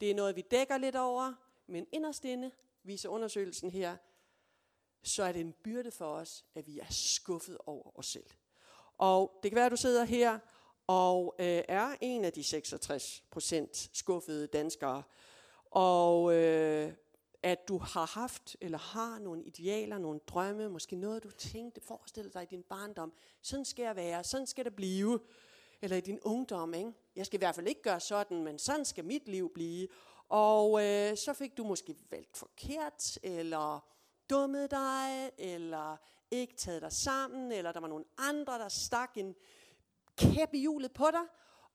Det 0.00 0.10
er 0.10 0.14
noget, 0.14 0.36
vi 0.36 0.40
dækker 0.50 0.78
lidt 0.78 0.96
over. 0.96 1.34
Men 1.66 1.86
inderst 1.92 2.24
inde 2.24 2.50
viser 2.82 3.08
undersøgelsen 3.08 3.70
her, 3.70 3.96
så 5.02 5.22
er 5.22 5.32
det 5.32 5.40
en 5.40 5.52
byrde 5.52 5.90
for 5.90 6.06
os, 6.06 6.44
at 6.54 6.66
vi 6.66 6.78
er 6.78 6.90
skuffet 6.90 7.58
over 7.66 7.98
os 7.98 8.06
selv. 8.06 8.26
Og 8.98 9.40
det 9.42 9.50
kan 9.50 9.56
være, 9.56 9.66
at 9.66 9.72
du 9.72 9.76
sidder 9.76 10.04
her 10.04 10.38
og 10.86 11.34
øh, 11.38 11.62
er 11.68 11.96
en 12.00 12.24
af 12.24 12.32
de 12.32 12.44
66 12.44 13.22
procent 13.30 13.90
skuffede 13.92 14.46
danskere, 14.46 15.02
og 15.70 16.34
øh, 16.34 16.92
at 17.42 17.68
du 17.68 17.78
har 17.78 18.06
haft 18.06 18.56
eller 18.60 18.78
har 18.78 19.18
nogle 19.18 19.44
idealer, 19.44 19.98
nogle 19.98 20.20
drømme, 20.26 20.68
måske 20.68 20.96
noget 20.96 21.22
du 21.22 21.30
tænkte, 21.30 21.80
forestille 21.80 22.30
dig 22.30 22.42
i 22.42 22.46
din 22.46 22.62
barndom, 22.62 23.12
sådan 23.42 23.64
skal 23.64 23.82
jeg 23.82 23.96
være, 23.96 24.24
sådan 24.24 24.46
skal 24.46 24.64
det 24.64 24.76
blive, 24.76 25.20
eller 25.82 25.96
i 25.96 26.00
din 26.00 26.20
ungdom, 26.22 26.74
ikke? 26.74 26.92
jeg 27.16 27.26
skal 27.26 27.36
i 27.36 27.42
hvert 27.42 27.54
fald 27.54 27.68
ikke 27.68 27.82
gøre 27.82 28.00
sådan, 28.00 28.44
men 28.44 28.58
sådan 28.58 28.84
skal 28.84 29.04
mit 29.04 29.28
liv 29.28 29.52
blive. 29.54 29.88
Og 30.28 30.84
øh, 30.84 31.16
så 31.16 31.32
fik 31.32 31.56
du 31.56 31.64
måske 31.64 31.96
valgt 32.10 32.36
forkert, 32.36 33.18
eller 33.22 33.84
dummet 34.30 34.70
dig, 34.70 35.30
eller 35.38 35.96
ikke 36.30 36.56
taget 36.56 36.82
dig 36.82 36.92
sammen, 36.92 37.52
eller 37.52 37.72
der 37.72 37.80
var 37.80 37.88
nogle 37.88 38.04
andre, 38.18 38.58
der 38.58 38.68
stak 38.68 39.16
en 39.16 39.34
kæp 40.16 40.54
i 40.54 40.58
hjulet 40.58 40.92
på 40.92 41.06
dig, 41.12 41.24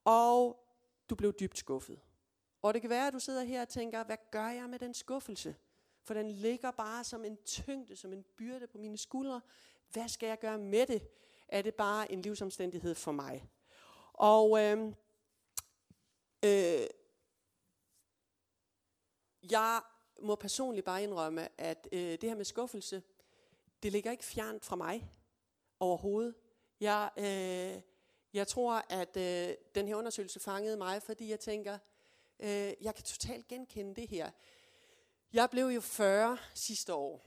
og 0.06 0.66
du 1.10 1.16
blev 1.16 1.34
dybt 1.40 1.58
skuffet. 1.58 2.00
Og 2.62 2.74
det 2.74 2.82
kan 2.82 2.90
være, 2.90 3.08
at 3.08 3.14
du 3.14 3.20
sidder 3.20 3.44
her 3.44 3.62
og 3.62 3.70
tænker, 3.70 4.04
hvad 4.04 4.18
gør 4.32 4.50
jeg 4.50 4.70
med 4.70 4.80
den 4.80 4.94
skuffelse? 4.94 5.56
For 6.04 6.14
den 6.14 6.32
ligger 6.32 6.72
bare 6.72 7.04
som 7.04 7.26
en 7.26 7.38
tyngde, 7.38 7.96
som 7.96 8.14
en 8.14 8.26
byrde 8.38 8.68
på 8.68 8.78
mine 8.78 8.98
skuldre. 8.98 9.42
Hvad 9.90 10.08
skal 10.08 10.28
jeg 10.28 10.40
gøre 10.40 10.58
med 10.58 10.88
det? 10.88 11.08
Er 11.48 11.62
det 11.62 11.76
bare 11.76 12.12
en 12.12 12.22
livsomstændighed 12.22 12.96
for 12.96 13.12
mig? 13.12 13.50
Og 14.14 14.60
øh, 14.64 14.94
øh, 16.46 16.88
jeg 19.52 19.82
må 20.22 20.36
personligt 20.36 20.86
bare 20.86 21.04
indrømme, 21.04 21.62
at 21.62 21.88
øh, 21.92 22.00
det 22.02 22.24
her 22.24 22.36
med 22.36 22.46
skuffelse, 22.46 23.04
det 23.84 23.92
ligger 23.92 24.12
ikke 24.12 24.26
fjernt 24.26 24.66
fra 24.66 24.76
mig 24.76 25.12
overhovedet. 25.80 26.36
Jeg, 26.80 27.10
øh, 27.18 27.82
jeg 28.34 28.48
tror, 28.48 28.86
at 28.90 29.18
øh, 29.18 29.56
den 29.76 29.88
her 29.88 29.96
undersøgelse 29.96 30.40
fangede 30.40 30.78
mig, 30.78 31.04
fordi 31.04 31.30
jeg 31.30 31.40
tænker, 31.40 31.78
øh, 32.40 32.74
jeg 32.82 32.96
kan 32.96 33.04
totalt 33.04 33.48
genkende 33.48 34.02
det 34.02 34.10
her. 34.10 34.32
Jeg 35.34 35.50
blev 35.50 35.66
jo 35.66 35.82
40 35.82 36.38
sidste 36.54 36.94
år. 36.94 37.26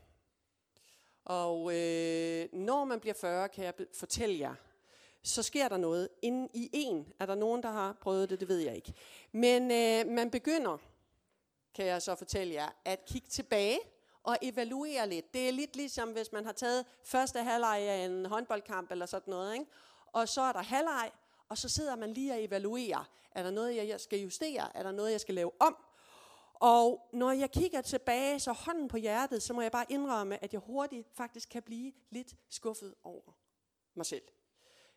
Og 1.24 1.76
øh, 1.76 2.48
når 2.52 2.84
man 2.84 3.00
bliver 3.00 3.14
40, 3.14 3.48
kan 3.48 3.64
jeg 3.64 3.74
fortælle 3.94 4.38
jer, 4.38 4.54
så 5.22 5.42
sker 5.42 5.68
der 5.68 5.76
noget. 5.76 6.08
Inden 6.22 6.50
i 6.54 6.70
en 6.72 7.12
er 7.18 7.26
der 7.26 7.34
nogen, 7.34 7.62
der 7.62 7.70
har 7.70 7.92
prøvet 8.00 8.30
det, 8.30 8.40
det 8.40 8.48
ved 8.48 8.58
jeg 8.58 8.76
ikke. 8.76 8.94
Men 9.32 9.62
øh, 9.62 10.14
man 10.14 10.30
begynder 10.30 10.78
kan 11.74 11.86
jeg 11.86 12.02
så 12.02 12.14
fortælle 12.14 12.54
jer, 12.54 12.68
at 12.84 13.04
kigge 13.04 13.28
tilbage 13.28 13.78
og 14.22 14.36
evaluere 14.42 15.08
lidt. 15.08 15.34
Det 15.34 15.48
er 15.48 15.52
lidt 15.52 15.76
ligesom, 15.76 16.08
hvis 16.12 16.32
man 16.32 16.44
har 16.44 16.52
taget 16.52 16.86
første 17.04 17.42
halvleg 17.42 17.78
af 17.78 18.04
en 18.04 18.26
håndboldkamp 18.26 18.90
eller 18.90 19.06
sådan 19.06 19.30
noget, 19.30 19.54
ikke? 19.54 19.66
Og 20.12 20.28
så 20.28 20.40
er 20.40 20.52
der 20.52 20.62
halvleg, 20.62 21.10
og 21.48 21.58
så 21.58 21.68
sidder 21.68 21.96
man 21.96 22.12
lige 22.12 22.32
og 22.32 22.44
evaluerer. 22.44 23.10
Er 23.30 23.42
der 23.42 23.50
noget, 23.50 23.76
jeg 23.76 24.00
skal 24.00 24.18
justere? 24.18 24.76
Er 24.76 24.82
der 24.82 24.92
noget, 24.92 25.12
jeg 25.12 25.20
skal 25.20 25.34
lave 25.34 25.50
om? 25.60 25.76
Og 26.54 27.08
når 27.12 27.32
jeg 27.32 27.50
kigger 27.50 27.80
tilbage, 27.80 28.40
så 28.40 28.52
hånden 28.52 28.88
på 28.88 28.96
hjertet, 28.96 29.42
så 29.42 29.52
må 29.52 29.62
jeg 29.62 29.72
bare 29.72 29.86
indrømme, 29.88 30.44
at 30.44 30.52
jeg 30.52 30.60
hurtigt 30.60 31.08
faktisk 31.12 31.48
kan 31.48 31.62
blive 31.62 31.92
lidt 32.10 32.36
skuffet 32.48 32.94
over 33.02 33.32
mig 33.94 34.06
selv. 34.06 34.22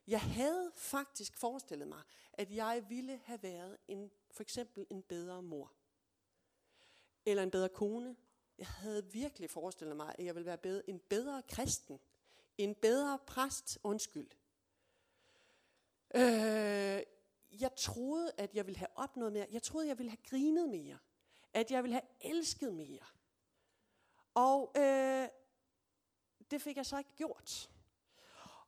Jeg 0.07 0.21
havde 0.21 0.71
faktisk 0.75 1.37
forestillet 1.37 1.87
mig, 1.87 2.01
at 2.33 2.55
jeg 2.55 2.85
ville 2.89 3.19
have 3.23 3.43
været 3.43 3.77
en, 3.87 4.11
for 4.31 4.43
eksempel 4.43 4.85
en 4.89 5.01
bedre 5.01 5.41
mor. 5.41 5.73
Eller 7.25 7.43
en 7.43 7.51
bedre 7.51 7.69
kone. 7.69 8.15
Jeg 8.57 8.67
havde 8.67 9.11
virkelig 9.11 9.49
forestillet 9.49 9.97
mig, 9.97 10.15
at 10.19 10.25
jeg 10.25 10.35
ville 10.35 10.45
være 10.45 10.57
bedre, 10.57 10.89
en 10.89 10.99
bedre 10.99 11.41
kristen. 11.49 11.99
En 12.57 12.75
bedre 12.75 13.19
præst, 13.27 13.79
undskyld. 13.83 14.27
Øh, 16.15 17.01
jeg 17.61 17.75
troede, 17.77 18.31
at 18.37 18.55
jeg 18.55 18.65
ville 18.65 18.77
have 18.77 18.87
opnået 18.95 19.33
mere. 19.33 19.45
Jeg 19.51 19.63
troede, 19.63 19.87
jeg 19.87 19.97
ville 19.97 20.09
have 20.09 20.29
grinet 20.29 20.69
mere. 20.69 20.97
At 21.53 21.71
jeg 21.71 21.83
ville 21.83 21.93
have 21.93 22.31
elsket 22.33 22.73
mere. 22.73 23.05
Og 24.33 24.71
øh, 24.77 25.27
det 26.51 26.61
fik 26.61 26.77
jeg 26.77 26.85
så 26.85 26.97
ikke 26.97 27.15
gjort. 27.15 27.69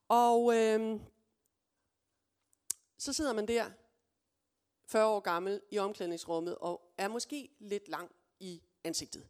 Og 0.08 0.56
øh, 0.56 1.00
så 2.98 3.14
sidder 3.14 3.34
man 3.34 3.48
der, 3.48 3.72
40 4.86 5.06
år 5.06 5.20
gammel, 5.20 5.62
i 5.72 5.78
omklædningsrummet, 5.78 6.56
og 6.58 6.94
er 6.98 7.08
måske 7.08 7.50
lidt 7.60 7.88
lang 7.88 8.12
i 8.40 8.62
ansigtet. 8.84 9.28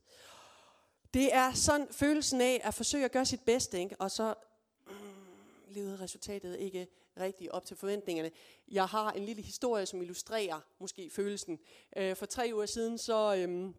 Det 1.13 1.33
er 1.33 1.53
sådan 1.53 1.87
følelsen 1.91 2.41
af 2.41 2.61
at 2.63 2.73
forsøge 2.73 3.05
at 3.05 3.11
gøre 3.11 3.25
sit 3.25 3.45
bedste, 3.45 3.79
ikke? 3.79 3.95
og 3.99 4.11
så 4.11 4.33
mm, 4.87 4.93
levede 5.67 5.99
resultatet 5.99 6.59
ikke 6.59 6.87
rigtig 7.19 7.51
op 7.51 7.65
til 7.65 7.77
forventningerne. 7.77 8.31
Jeg 8.67 8.85
har 8.85 9.11
en 9.11 9.25
lille 9.25 9.41
historie, 9.41 9.85
som 9.85 10.01
illustrerer 10.01 10.59
måske 10.79 11.09
følelsen. 11.09 11.59
Øh, 11.97 12.15
for 12.15 12.25
tre 12.25 12.51
uger 12.53 12.65
siden, 12.65 12.97
så 12.97 13.35
øh, 13.35 13.73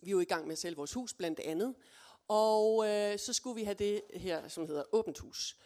vi 0.00 0.10
jo 0.10 0.20
i 0.20 0.24
gang 0.24 0.44
med 0.44 0.52
at 0.52 0.58
sælge 0.58 0.76
vores 0.76 0.92
hus 0.92 1.14
blandt 1.14 1.40
andet, 1.40 1.74
og 2.28 2.88
øh, 2.88 3.18
så 3.18 3.32
skulle 3.32 3.54
vi 3.54 3.64
have 3.64 3.74
det 3.74 4.02
her, 4.14 4.48
som 4.48 4.66
hedder 4.66 4.82
åbent 4.92 5.18
hus 5.18 5.56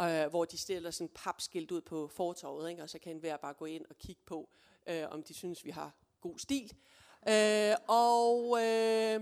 øh, 0.00 0.26
hvor 0.26 0.44
de 0.44 0.58
stiller 0.58 0.90
sådan 0.90 1.10
papskilt 1.14 1.70
ud 1.70 1.80
på 1.80 2.08
fortorvet, 2.08 2.70
ikke? 2.70 2.82
og 2.82 2.90
så 2.90 2.98
kan 2.98 3.12
enhver 3.12 3.36
bare 3.36 3.54
gå 3.54 3.64
ind 3.64 3.84
og 3.90 3.96
kigge 3.98 4.22
på, 4.26 4.48
øh, 4.86 5.04
om 5.10 5.22
de 5.22 5.34
synes, 5.34 5.64
vi 5.64 5.70
har 5.70 5.92
god 6.20 6.38
stil. 6.38 6.72
Øh, 7.28 7.74
og 7.88 8.58
øh, 8.62 9.20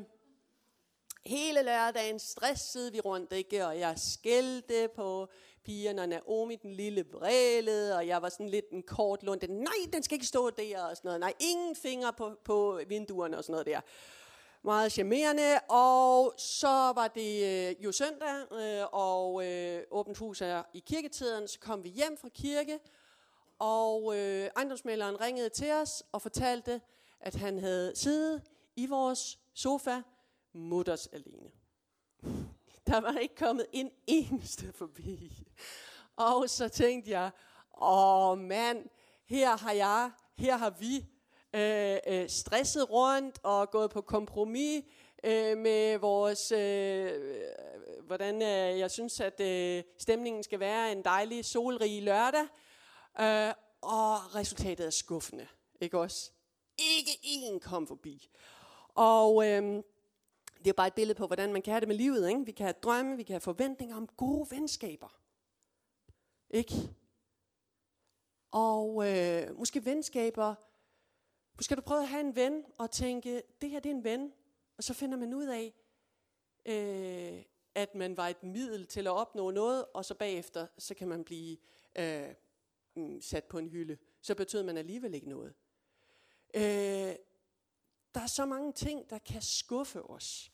hele 1.26 1.62
lørdagen 1.62 2.18
stressede 2.18 2.92
vi 2.92 3.00
rundt, 3.00 3.32
ikke? 3.32 3.66
og 3.66 3.78
jeg 3.78 3.98
skældte 3.98 4.88
på 4.96 5.28
pigerne, 5.64 6.02
og 6.02 6.08
Naomi, 6.08 6.56
den 6.56 6.72
lille 6.72 7.04
vrælede, 7.12 7.96
og 7.96 8.06
jeg 8.06 8.22
var 8.22 8.28
sådan 8.28 8.48
lidt 8.48 8.70
en 8.70 8.82
kort 8.82 9.22
lunde. 9.22 9.46
Nej, 9.46 9.74
den 9.92 10.02
skal 10.02 10.14
ikke 10.14 10.26
stå 10.26 10.50
der, 10.50 10.82
og 10.82 10.96
sådan 10.96 11.08
noget. 11.08 11.20
Nej, 11.20 11.34
ingen 11.40 11.76
fingre 11.76 12.12
på, 12.12 12.32
på 12.44 12.80
vinduerne, 12.88 13.38
og 13.38 13.44
sådan 13.44 13.52
noget 13.52 13.66
der 13.66 13.80
meget 14.64 14.92
charmerende. 14.92 15.60
Og 15.68 16.34
så 16.38 16.92
var 16.94 17.08
det 17.08 17.44
øh, 17.44 17.84
jo 17.84 17.92
søndag, 17.92 18.52
øh, 18.52 18.86
og 18.92 19.46
øh, 19.46 19.82
åbent 19.90 20.18
hus 20.18 20.40
er 20.40 20.62
i 20.74 20.82
kirketiden. 20.86 21.48
Så 21.48 21.60
kom 21.60 21.84
vi 21.84 21.88
hjem 21.88 22.16
fra 22.16 22.28
kirke, 22.28 22.78
og 23.58 24.18
øh, 24.18 24.50
ejendomsmæleren 24.56 25.20
ringede 25.20 25.48
til 25.48 25.72
os 25.72 26.02
og 26.12 26.22
fortalte, 26.22 26.80
at 27.20 27.34
han 27.34 27.58
havde 27.58 27.92
siddet 27.96 28.42
i 28.76 28.86
vores 28.86 29.38
sofa, 29.54 30.02
mutters 30.52 31.06
alene. 31.06 31.61
Der 32.86 33.00
var 33.00 33.18
ikke 33.18 33.34
kommet 33.34 33.66
en 33.72 33.90
eneste 34.06 34.72
forbi. 34.72 35.46
Og 36.16 36.50
så 36.50 36.68
tænkte 36.68 37.10
jeg, 37.10 37.30
åh 37.80 38.38
mand, 38.38 38.88
her 39.26 39.56
har 39.56 39.72
jeg, 39.72 40.10
her 40.36 40.56
har 40.56 40.70
vi 40.70 41.06
øh, 41.54 41.98
øh, 42.06 42.28
stresset 42.28 42.90
rundt 42.90 43.38
og 43.42 43.70
gået 43.70 43.90
på 43.90 44.00
kompromis 44.00 44.84
øh, 45.24 45.58
med 45.58 45.98
vores, 45.98 46.52
øh, 46.52 47.06
øh 47.06 48.06
hvordan 48.06 48.42
øh, 48.42 48.78
jeg 48.78 48.90
synes, 48.90 49.20
at 49.20 49.40
øh, 49.40 49.82
stemningen 49.98 50.42
skal 50.42 50.60
være 50.60 50.92
en 50.92 51.04
dejlig 51.04 51.44
solrig 51.44 52.02
lørdag. 52.02 52.46
Øh, 53.20 53.54
og 53.80 54.34
resultatet 54.34 54.86
er 54.86 54.90
skuffende, 54.90 55.46
ikke 55.80 55.98
også? 55.98 56.30
Ikke 56.78 57.10
én 57.10 57.58
kom 57.58 57.86
forbi. 57.86 58.28
Og 58.94 59.48
øh, 59.48 59.82
det 60.64 60.68
er 60.68 60.72
bare 60.72 60.86
et 60.86 60.94
billede 60.94 61.18
på, 61.18 61.26
hvordan 61.26 61.52
man 61.52 61.62
kan 61.62 61.72
have 61.72 61.80
det 61.80 61.88
med 61.88 61.96
livet. 61.96 62.28
Ikke? 62.28 62.44
Vi 62.44 62.52
kan 62.52 62.66
have 62.66 62.74
drømme, 62.82 63.16
vi 63.16 63.22
kan 63.22 63.34
have 63.34 63.40
forventninger 63.40 63.96
om 63.96 64.06
gode 64.06 64.50
venskaber. 64.50 65.18
Ikke? 66.50 66.74
Og 68.50 69.10
øh, 69.10 69.58
måske 69.58 69.84
venskaber, 69.84 70.54
Måske 71.56 71.74
du 71.74 71.80
prøve 71.80 72.02
at 72.02 72.08
have 72.08 72.20
en 72.20 72.36
ven 72.36 72.64
og 72.78 72.90
tænke, 72.90 73.42
det 73.60 73.70
her 73.70 73.80
det 73.80 73.90
er 73.90 73.94
en 73.94 74.04
ven, 74.04 74.32
og 74.76 74.84
så 74.84 74.94
finder 74.94 75.18
man 75.18 75.34
ud 75.34 75.46
af, 75.46 75.74
øh, 76.66 77.42
at 77.74 77.94
man 77.94 78.16
var 78.16 78.28
et 78.28 78.42
middel 78.42 78.86
til 78.86 79.06
at 79.06 79.12
opnå 79.12 79.50
noget, 79.50 79.84
og 79.94 80.04
så 80.04 80.14
bagefter, 80.14 80.66
så 80.78 80.94
kan 80.94 81.08
man 81.08 81.24
blive 81.24 81.56
øh, 81.98 82.28
mm, 82.94 83.20
sat 83.20 83.44
på 83.44 83.58
en 83.58 83.68
hylde. 83.68 83.98
Så 84.20 84.34
betyder 84.34 84.62
man 84.62 84.76
alligevel 84.76 85.14
ikke 85.14 85.28
noget. 85.28 85.54
Øh, 86.54 87.14
der 88.14 88.20
er 88.20 88.26
så 88.26 88.46
mange 88.46 88.72
ting, 88.72 89.10
der 89.10 89.18
kan 89.18 89.42
skuffe 89.42 90.02
os. 90.02 90.52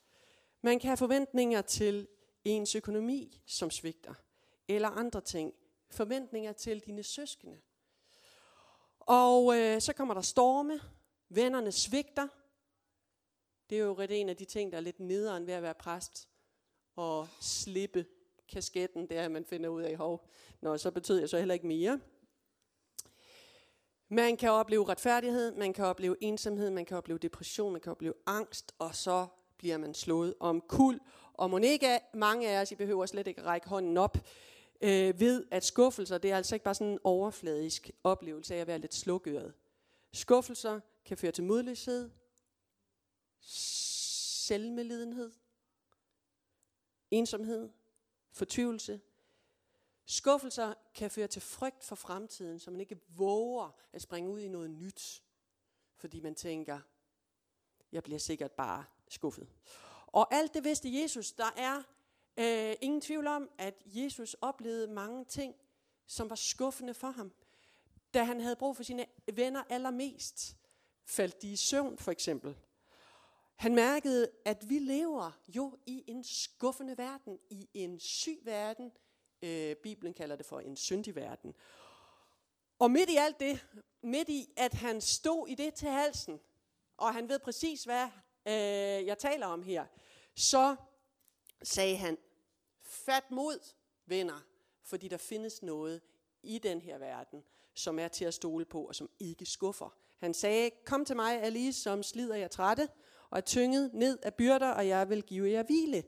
Man 0.63 0.79
kan 0.79 0.89
have 0.89 0.97
forventninger 0.97 1.63
til 1.63 2.09
ens 2.45 2.75
økonomi, 2.75 3.43
som 3.47 3.71
svigter, 3.71 4.15
eller 4.69 4.89
andre 4.89 5.21
ting. 5.21 5.55
Forventninger 5.91 6.53
til 6.53 6.81
dine 6.81 7.03
søskende. 7.03 7.61
Og 9.01 9.57
øh, 9.57 9.81
så 9.81 9.93
kommer 9.93 10.15
der 10.15 10.21
storme, 10.21 10.81
Vennerne 11.29 11.73
svigter. 11.73 12.29
Det 13.71 13.79
er 13.79 13.83
jo 13.83 13.99
ret 13.99 14.21
en 14.21 14.29
af 14.29 14.37
de 14.37 14.45
ting, 14.45 14.73
der 14.73 14.79
er 14.79 14.83
lidt 14.83 15.01
nederen 15.01 15.47
ved 15.47 15.55
at 15.55 15.63
være 15.63 15.75
præst. 15.75 16.29
Og 16.97 17.29
slippe 17.41 18.07
kasketten, 18.49 19.09
det 19.09 19.17
er, 19.17 19.25
at 19.25 19.31
man 19.31 19.45
finder 19.45 19.69
ud 19.69 19.83
af, 19.83 19.97
hov, 19.97 20.29
Nå, 20.61 20.77
så 20.79 20.91
betyder 20.91 21.21
jeg 21.21 21.29
så 21.29 21.39
heller 21.39 21.55
ikke 21.55 21.67
mere. 21.67 22.01
Man 24.09 24.37
kan 24.37 24.51
opleve 24.51 24.89
retfærdighed, 24.89 25.55
man 25.55 25.73
kan 25.73 25.85
opleve 25.85 26.17
ensomhed, 26.21 26.71
man 26.71 26.85
kan 26.85 26.97
opleve 26.97 27.19
depression, 27.19 27.73
man 27.73 27.81
kan 27.81 27.93
opleve 27.93 28.15
angst, 28.27 28.75
og 28.79 28.95
så 28.95 29.27
bliver 29.59 29.79
man 29.79 29.95
slået 29.95 30.35
om 30.41 30.61
kul. 30.61 31.01
Og 31.35 31.51
må 31.51 31.59
ikke 31.59 32.01
mange 32.15 32.49
af 32.49 32.61
os, 32.63 32.73
I 32.73 32.75
behøver 32.75 33.07
slet 33.07 33.27
ikke 33.27 33.43
række 33.43 33.69
hånden 33.69 33.97
op, 33.97 34.19
øh, 34.81 35.21
ved 35.21 35.47
at 35.51 35.65
skuffelser, 35.65 36.19
det 36.19 36.31
er 36.31 36.37
altså 36.37 36.55
ikke 36.55 36.65
bare 36.65 36.75
sådan 36.75 36.93
en 36.93 36.99
overfladisk 37.05 37.91
oplevelse 38.05 38.55
af 38.55 38.61
at 38.61 38.67
være 38.67 38.79
lidt 38.79 38.95
slukøret. 38.95 39.55
Skuffelser 40.13 40.81
kan 41.05 41.17
føre 41.17 41.33
til 41.33 41.45
modløshed, 41.45 42.11
selvmedlidenhed, 43.41 45.33
ensomhed, 47.11 47.69
fortvivlelse. 48.33 49.01
Skuffelser 50.11 50.75
kan 50.95 51.11
føre 51.11 51.27
til 51.27 51.43
frygt 51.43 51.85
for 51.85 51.95
fremtiden, 51.95 52.59
så 52.59 52.71
man 52.71 52.81
ikke 52.81 53.01
våger 53.09 53.71
at 53.93 54.03
springe 54.03 54.31
ud 54.31 54.41
i 54.41 54.49
noget 54.49 54.71
nyt, 54.71 55.23
fordi 55.97 56.21
man 56.21 56.35
tænker, 56.35 56.81
jeg 57.93 58.03
bliver 58.03 58.19
sikkert 58.19 58.53
bare 58.53 58.85
skuffet. 59.09 59.49
Og 60.07 60.35
alt 60.35 60.55
det 60.55 60.65
vidste 60.65 61.03
Jesus. 61.03 61.33
Der 61.33 61.51
er 61.57 61.83
øh, 62.37 62.77
ingen 62.81 63.01
tvivl 63.01 63.27
om, 63.27 63.51
at 63.59 63.75
Jesus 63.87 64.37
oplevede 64.41 64.87
mange 64.87 65.25
ting, 65.25 65.55
som 66.07 66.31
var 66.31 66.37
skuffende 66.37 66.95
for 66.95 67.11
ham. 67.11 67.33
Da 68.15 68.25
han 68.25 68.41
havde 68.41 68.57
brug 68.57 68.77
for 68.77 68.83
sine 68.83 69.07
venner 69.33 69.63
allermest, 69.69 70.57
faldt 71.05 71.43
de 71.43 71.53
i 71.53 71.57
søvn 71.57 71.99
for 71.99 72.11
eksempel. 72.11 72.57
Han 73.57 73.75
mærkede, 73.75 74.31
at 74.45 74.69
vi 74.69 74.79
lever 74.79 75.33
jo 75.49 75.79
i 75.87 76.05
en 76.07 76.25
skuffende 76.25 76.99
verden, 76.99 77.39
i 77.51 77.69
en 77.75 78.01
syg 78.01 78.39
verden. 78.43 78.93
Øh, 79.43 79.77
Bibelen 79.77 80.15
kalder 80.15 80.37
det 80.37 80.47
for 80.47 80.61
en 80.61 80.77
syndig 80.77 81.17
verden. 81.17 81.55
Og 82.79 82.91
midt 82.91 83.11
i 83.11 83.17
alt 83.17 83.41
det, 83.41 83.67
midt 84.03 84.29
i 84.29 84.53
at 84.57 84.75
han 84.75 85.01
stod 85.01 85.49
i 85.49 85.55
det 85.55 85.75
til 85.75 85.89
halsen, 85.89 86.41
og 86.97 87.15
han 87.15 87.29
ved 87.29 87.39
præcis, 87.39 87.85
hvad 87.85 88.05
øh, 88.47 89.07
jeg 89.07 89.19
taler 89.19 89.47
om 89.47 89.63
her, 89.63 89.87
så 90.35 90.77
sagde 91.63 91.97
han, 91.97 92.19
fat 92.83 93.31
mod, 93.31 93.75
venner, 94.07 94.41
fordi 94.85 95.09
der 95.09 95.17
findes 95.17 95.63
noget 95.63 96.01
i 96.43 96.59
den 96.59 96.81
her 96.81 96.99
verden, 96.99 97.45
som 97.75 97.99
er 97.99 98.09
til 98.09 98.25
at 98.25 98.35
stole 98.35 98.65
på, 98.65 98.85
og 98.85 98.95
som 98.95 99.11
ikke 99.21 99.47
skuffer. 99.47 99.97
Han 100.19 100.35
sagde, 100.35 100.71
kom 100.85 101.05
til 101.05 101.17
mig, 101.17 101.43
Alice, 101.43 101.83
som 101.83 102.03
slider 102.03 102.37
jeg 102.37 102.51
trætte, 102.51 102.89
og 103.31 103.37
er 103.37 103.43
tynget 103.43 103.95
ned 103.95 104.19
af 104.23 104.35
byrder, 104.35 104.71
og 104.71 104.89
jeg 104.89 105.09
vil 105.09 105.23
give 105.23 105.51
jer 105.51 105.63
hvile. 105.63 106.05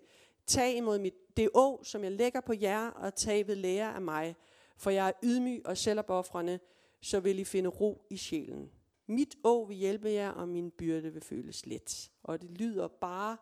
Tag 0.47 0.77
imod 0.77 0.99
mit 0.99 1.20
det 1.37 1.49
å, 1.55 1.81
som 1.83 2.05
jeg 2.05 2.13
lægger 2.13 2.41
på 2.41 2.53
jer, 2.53 2.91
og 2.91 3.15
tag 3.15 3.47
ved 3.47 3.57
lære 3.57 3.95
af 3.95 4.03
mig. 4.03 4.37
For 4.77 4.91
jeg 4.91 5.09
er 5.09 5.13
ydmyg 5.23 5.67
og 5.67 5.77
selvopoffrende, 5.77 6.61
så 7.01 7.21
vil 7.21 7.39
I 7.39 7.45
finde 7.45 7.69
ro 7.69 8.07
i 8.11 8.17
sjælen. 8.17 8.71
Mit 9.07 9.37
å 9.45 9.65
vil 9.69 9.77
hjælpe 9.77 10.11
jer, 10.11 10.31
og 10.31 10.49
min 10.49 10.71
byrde 10.71 11.13
vil 11.13 11.23
føles 11.23 11.67
let. 11.67 12.11
Og 12.23 12.43
det 12.43 12.51
lyder 12.51 12.89
bare 12.89 13.37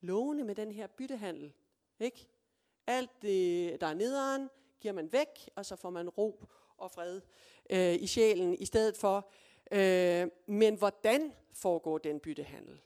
lovende 0.00 0.44
med 0.44 0.54
den 0.54 0.72
her 0.72 0.86
byttehandel. 0.86 1.52
Ikke? 2.00 2.28
Alt 2.86 3.22
det, 3.22 3.80
der 3.80 3.86
er 3.86 3.94
nederen, 3.94 4.48
giver 4.80 4.94
man 4.94 5.12
væk, 5.12 5.48
og 5.56 5.66
så 5.66 5.76
får 5.76 5.90
man 5.90 6.08
ro 6.08 6.44
og 6.76 6.90
fred 6.90 7.20
øh, 7.70 7.94
i 7.94 8.06
sjælen, 8.06 8.56
i 8.58 8.64
stedet 8.64 8.96
for 8.96 9.30
Øh, 9.72 10.28
men 10.46 10.74
hvordan 10.74 11.32
foregår 11.52 11.98
den 11.98 12.20
byttehandel? 12.20 12.80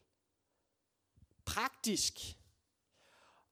praktisk. 1.44 2.18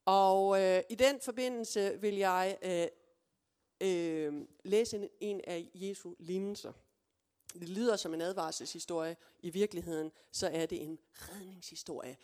Og 0.05 0.61
øh, 0.62 0.83
i 0.91 0.95
den 0.95 1.21
forbindelse 1.21 2.01
vil 2.01 2.15
jeg 2.15 2.59
øh, 2.62 2.87
øh, 3.81 4.47
læse 4.65 4.97
en, 4.97 5.09
en 5.21 5.41
af 5.47 5.71
Jesu 5.75 6.15
lignelser. 6.19 6.73
Det 7.55 7.69
lyder 7.69 7.97
som 7.97 8.15
en 8.15 8.21
advarselshistorie. 8.21 9.17
I 9.41 9.51
virkeligheden 9.51 10.12
så 10.33 10.49
er 10.49 10.67
det 10.67 10.83
en 10.83 10.99
redningshistorie. 11.12 12.17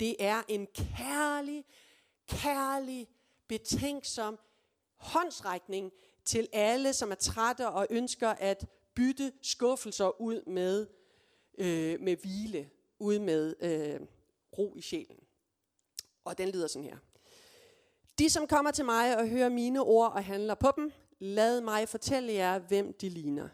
Det 0.00 0.16
er 0.18 0.42
en 0.48 0.66
kærlig, 0.66 1.64
kærlig, 2.28 3.08
betænksom 3.48 4.38
håndsrækning 4.96 5.92
til 6.24 6.48
alle, 6.52 6.92
som 6.92 7.10
er 7.10 7.14
trætte 7.14 7.68
og 7.68 7.86
ønsker 7.90 8.28
at 8.28 8.66
bytte 8.94 9.32
skuffelser 9.42 10.20
ud 10.20 10.42
med, 10.46 10.86
øh, 11.58 12.00
med 12.00 12.16
hvile, 12.16 12.70
ud 12.98 13.18
med 13.18 13.54
øh, 13.60 14.00
ro 14.58 14.74
i 14.76 14.80
sjælen. 14.80 15.20
Og 16.24 16.38
den 16.38 16.48
lyder 16.48 16.66
sådan 16.66 16.88
her. 16.88 16.98
De, 18.18 18.30
som 18.30 18.46
kommer 18.46 18.70
til 18.70 18.84
mig 18.84 19.16
og 19.16 19.28
hører 19.28 19.48
mine 19.48 19.80
ord 19.80 20.12
og 20.12 20.24
handler 20.24 20.54
på 20.54 20.72
dem, 20.76 20.92
lad 21.18 21.60
mig 21.60 21.88
fortælle 21.88 22.32
jer, 22.32 22.58
hvem 22.58 22.92
de 22.92 23.08
ligner. 23.08 23.48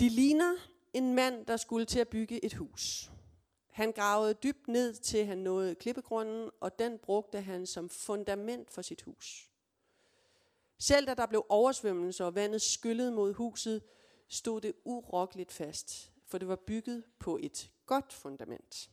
De 0.00 0.08
ligner 0.08 0.54
en 0.92 1.14
mand, 1.14 1.46
der 1.46 1.56
skulle 1.56 1.86
til 1.86 2.00
at 2.00 2.08
bygge 2.08 2.44
et 2.44 2.54
hus. 2.54 3.10
Han 3.70 3.92
gravede 3.92 4.34
dybt 4.34 4.68
ned 4.68 4.94
til 4.94 5.26
han 5.26 5.38
nåede 5.38 5.74
klippegrunden, 5.74 6.50
og 6.60 6.78
den 6.78 6.98
brugte 6.98 7.40
han 7.40 7.66
som 7.66 7.88
fundament 7.88 8.70
for 8.70 8.82
sit 8.82 9.02
hus. 9.02 9.50
Selv 10.78 11.06
da 11.06 11.14
der 11.14 11.26
blev 11.26 11.46
oversvømmelse 11.48 12.24
og 12.24 12.34
vandet 12.34 12.62
skyllede 12.62 13.12
mod 13.12 13.32
huset, 13.32 13.82
stod 14.28 14.60
det 14.60 14.72
urokkeligt 14.84 15.52
fast, 15.52 16.12
for 16.26 16.38
det 16.38 16.48
var 16.48 16.56
bygget 16.56 17.04
på 17.18 17.38
et 17.42 17.70
godt 17.86 18.12
fundament. 18.12 18.90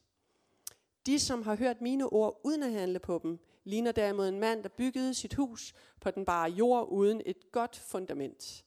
De, 1.05 1.19
som 1.19 1.41
har 1.41 1.55
hørt 1.55 1.81
mine 1.81 2.05
ord 2.05 2.41
uden 2.43 2.63
at 2.63 2.71
handle 2.71 2.99
på 2.99 3.19
dem, 3.23 3.39
ligner 3.67 3.91
derimod 3.91 4.27
en 4.27 4.39
mand, 4.39 4.63
der 4.63 4.69
byggede 4.69 5.13
sit 5.13 5.33
hus 5.33 5.73
på 6.01 6.11
den 6.11 6.25
bare 6.25 6.49
jord 6.49 6.87
uden 6.89 7.21
et 7.25 7.51
godt 7.51 7.75
fundament. 7.75 8.65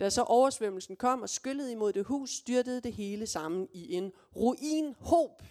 Da 0.00 0.10
så 0.10 0.22
oversvømmelsen 0.22 0.96
kom 0.96 1.22
og 1.22 1.28
skyllede 1.28 1.72
imod 1.72 1.92
det 1.92 2.04
hus, 2.04 2.30
styrtede 2.30 2.80
det 2.80 2.92
hele 2.92 3.26
sammen 3.26 3.68
i 3.72 3.94
en 3.94 4.12
ruinhob. 4.36 5.42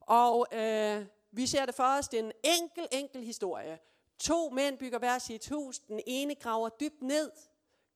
Og 0.00 0.46
øh, 0.52 1.06
vi 1.32 1.46
ser 1.46 1.66
det 1.66 1.74
for 1.74 1.98
os, 1.98 2.08
det 2.08 2.20
er 2.20 2.24
en 2.24 2.32
enkel, 2.44 2.88
enkel 2.92 3.24
historie. 3.24 3.78
To 4.18 4.50
mænd 4.50 4.78
bygger 4.78 4.98
hver 4.98 5.18
sit 5.18 5.48
hus. 5.48 5.78
Den 5.78 6.00
ene 6.06 6.34
graver 6.34 6.68
dybt 6.68 7.02
ned, 7.02 7.30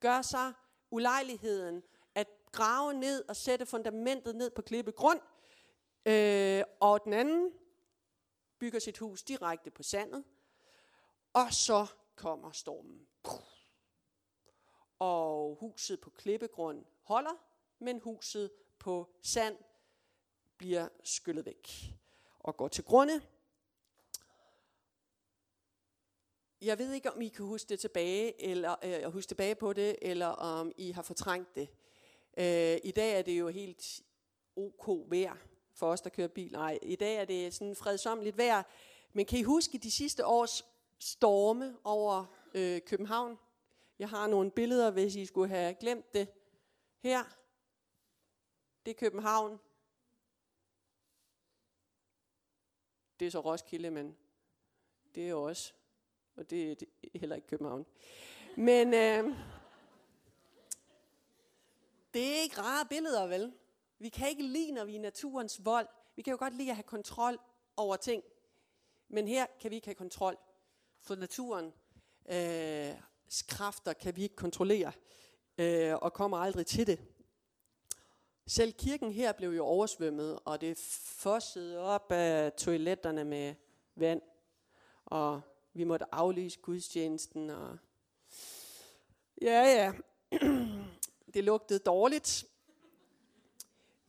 gør 0.00 0.22
sig 0.22 0.52
ulejligheden 0.90 1.82
at 2.14 2.26
grave 2.52 2.94
ned 2.94 3.24
og 3.28 3.36
sætte 3.36 3.66
fundamentet 3.66 4.36
ned 4.36 4.50
på 4.50 4.62
klippegrund. 4.62 5.20
Øh, 6.06 6.62
og 6.80 7.04
den 7.04 7.12
anden 7.12 7.50
bygger 8.60 8.78
sit 8.78 8.98
hus 8.98 9.22
direkte 9.22 9.70
på 9.70 9.82
sandet. 9.82 10.24
Og 11.32 11.52
så 11.52 11.86
kommer 12.16 12.52
stormen. 12.52 13.06
Og 14.98 15.56
huset 15.60 16.00
på 16.00 16.10
klippegrund 16.10 16.84
holder, 17.02 17.44
men 17.78 18.00
huset 18.00 18.50
på 18.78 19.14
sand 19.22 19.58
bliver 20.56 20.88
skyllet 21.04 21.46
væk 21.46 21.68
og 22.38 22.56
går 22.56 22.68
til 22.68 22.84
grunde. 22.84 23.22
Jeg 26.60 26.78
ved 26.78 26.92
ikke, 26.92 27.12
om 27.12 27.20
I 27.20 27.28
kan 27.28 27.44
huske 27.44 27.68
det 27.68 27.80
tilbage, 27.80 28.42
eller 28.42 28.76
øh, 28.84 29.12
huske 29.12 29.28
tilbage 29.28 29.54
på 29.54 29.72
det, 29.72 29.96
eller 30.02 30.26
om 30.26 30.72
I 30.76 30.90
har 30.90 31.02
fortrængt 31.02 31.54
det. 31.54 31.68
Øh, 32.38 32.78
I 32.84 32.90
dag 32.90 33.18
er 33.18 33.22
det 33.22 33.38
jo 33.38 33.48
helt 33.48 34.02
ok 34.56 35.10
vejr 35.10 35.36
for 35.80 35.92
os, 35.92 36.00
der 36.00 36.10
kører 36.10 36.28
bil. 36.28 36.52
Nej, 36.52 36.78
i 36.82 36.96
dag 36.96 37.16
er 37.16 37.24
det 37.24 37.54
sådan 37.54 37.76
fredsomligt 37.76 38.38
vejr. 38.38 38.62
Men 39.12 39.26
kan 39.26 39.38
I 39.38 39.42
huske 39.42 39.78
de 39.78 39.90
sidste 39.90 40.26
års 40.26 40.64
storme 40.98 41.76
over 41.84 42.24
øh, 42.54 42.80
København? 42.86 43.38
Jeg 43.98 44.08
har 44.08 44.26
nogle 44.26 44.50
billeder, 44.50 44.90
hvis 44.90 45.16
I 45.16 45.26
skulle 45.26 45.48
have 45.48 45.74
glemt 45.74 46.14
det. 46.14 46.28
Her, 46.98 47.24
det 48.84 48.90
er 48.90 48.94
København. 48.94 49.60
Det 53.20 53.26
er 53.26 53.30
så 53.30 53.40
Roskilde, 53.40 53.90
men 53.90 54.16
det 55.14 55.30
er 55.30 55.34
også. 55.34 55.72
Og 56.36 56.50
det, 56.50 56.80
det 56.80 56.88
er 57.14 57.18
heller 57.18 57.36
ikke 57.36 57.48
København. 57.48 57.86
Men 58.56 58.94
øh, 58.94 59.36
det 62.14 62.28
er 62.28 62.42
ikke 62.42 62.60
rare 62.60 62.86
billeder, 62.86 63.26
vel? 63.26 63.52
Vi 64.02 64.08
kan 64.08 64.28
ikke 64.28 64.42
lide, 64.42 64.72
når 64.72 64.84
vi 64.84 64.96
er 64.96 65.00
naturens 65.00 65.64
vold. 65.64 65.86
Vi 66.16 66.22
kan 66.22 66.30
jo 66.30 66.36
godt 66.38 66.56
lide 66.56 66.70
at 66.70 66.76
have 66.76 66.82
kontrol 66.82 67.38
over 67.76 67.96
ting. 67.96 68.22
Men 69.08 69.28
her 69.28 69.46
kan 69.60 69.70
vi 69.70 69.76
ikke 69.76 69.86
have 69.86 69.94
kontrol. 69.94 70.36
For 71.00 71.14
naturen 71.14 71.72
øh, 72.30 72.94
kræfter 73.48 73.92
kan 73.92 74.16
vi 74.16 74.22
ikke 74.22 74.36
kontrollere. 74.36 74.92
Øh, 75.58 75.94
og 75.94 76.12
kommer 76.12 76.36
aldrig 76.38 76.66
til 76.66 76.86
det. 76.86 77.00
Selv 78.46 78.72
kirken 78.72 79.12
her 79.12 79.32
blev 79.32 79.50
jo 79.50 79.64
oversvømmet, 79.64 80.38
og 80.44 80.60
det 80.60 80.78
fossede 81.04 81.78
op 81.78 82.12
af 82.12 82.52
toiletterne 82.52 83.24
med 83.24 83.54
vand. 83.94 84.22
Og 85.04 85.40
vi 85.72 85.84
måtte 85.84 86.14
aflyse 86.14 86.58
gudstjenesten. 86.58 87.50
Og 87.50 87.78
ja, 89.42 89.62
ja, 89.62 89.92
det 91.34 91.44
lugtede 91.44 91.78
dårligt. 91.78 92.44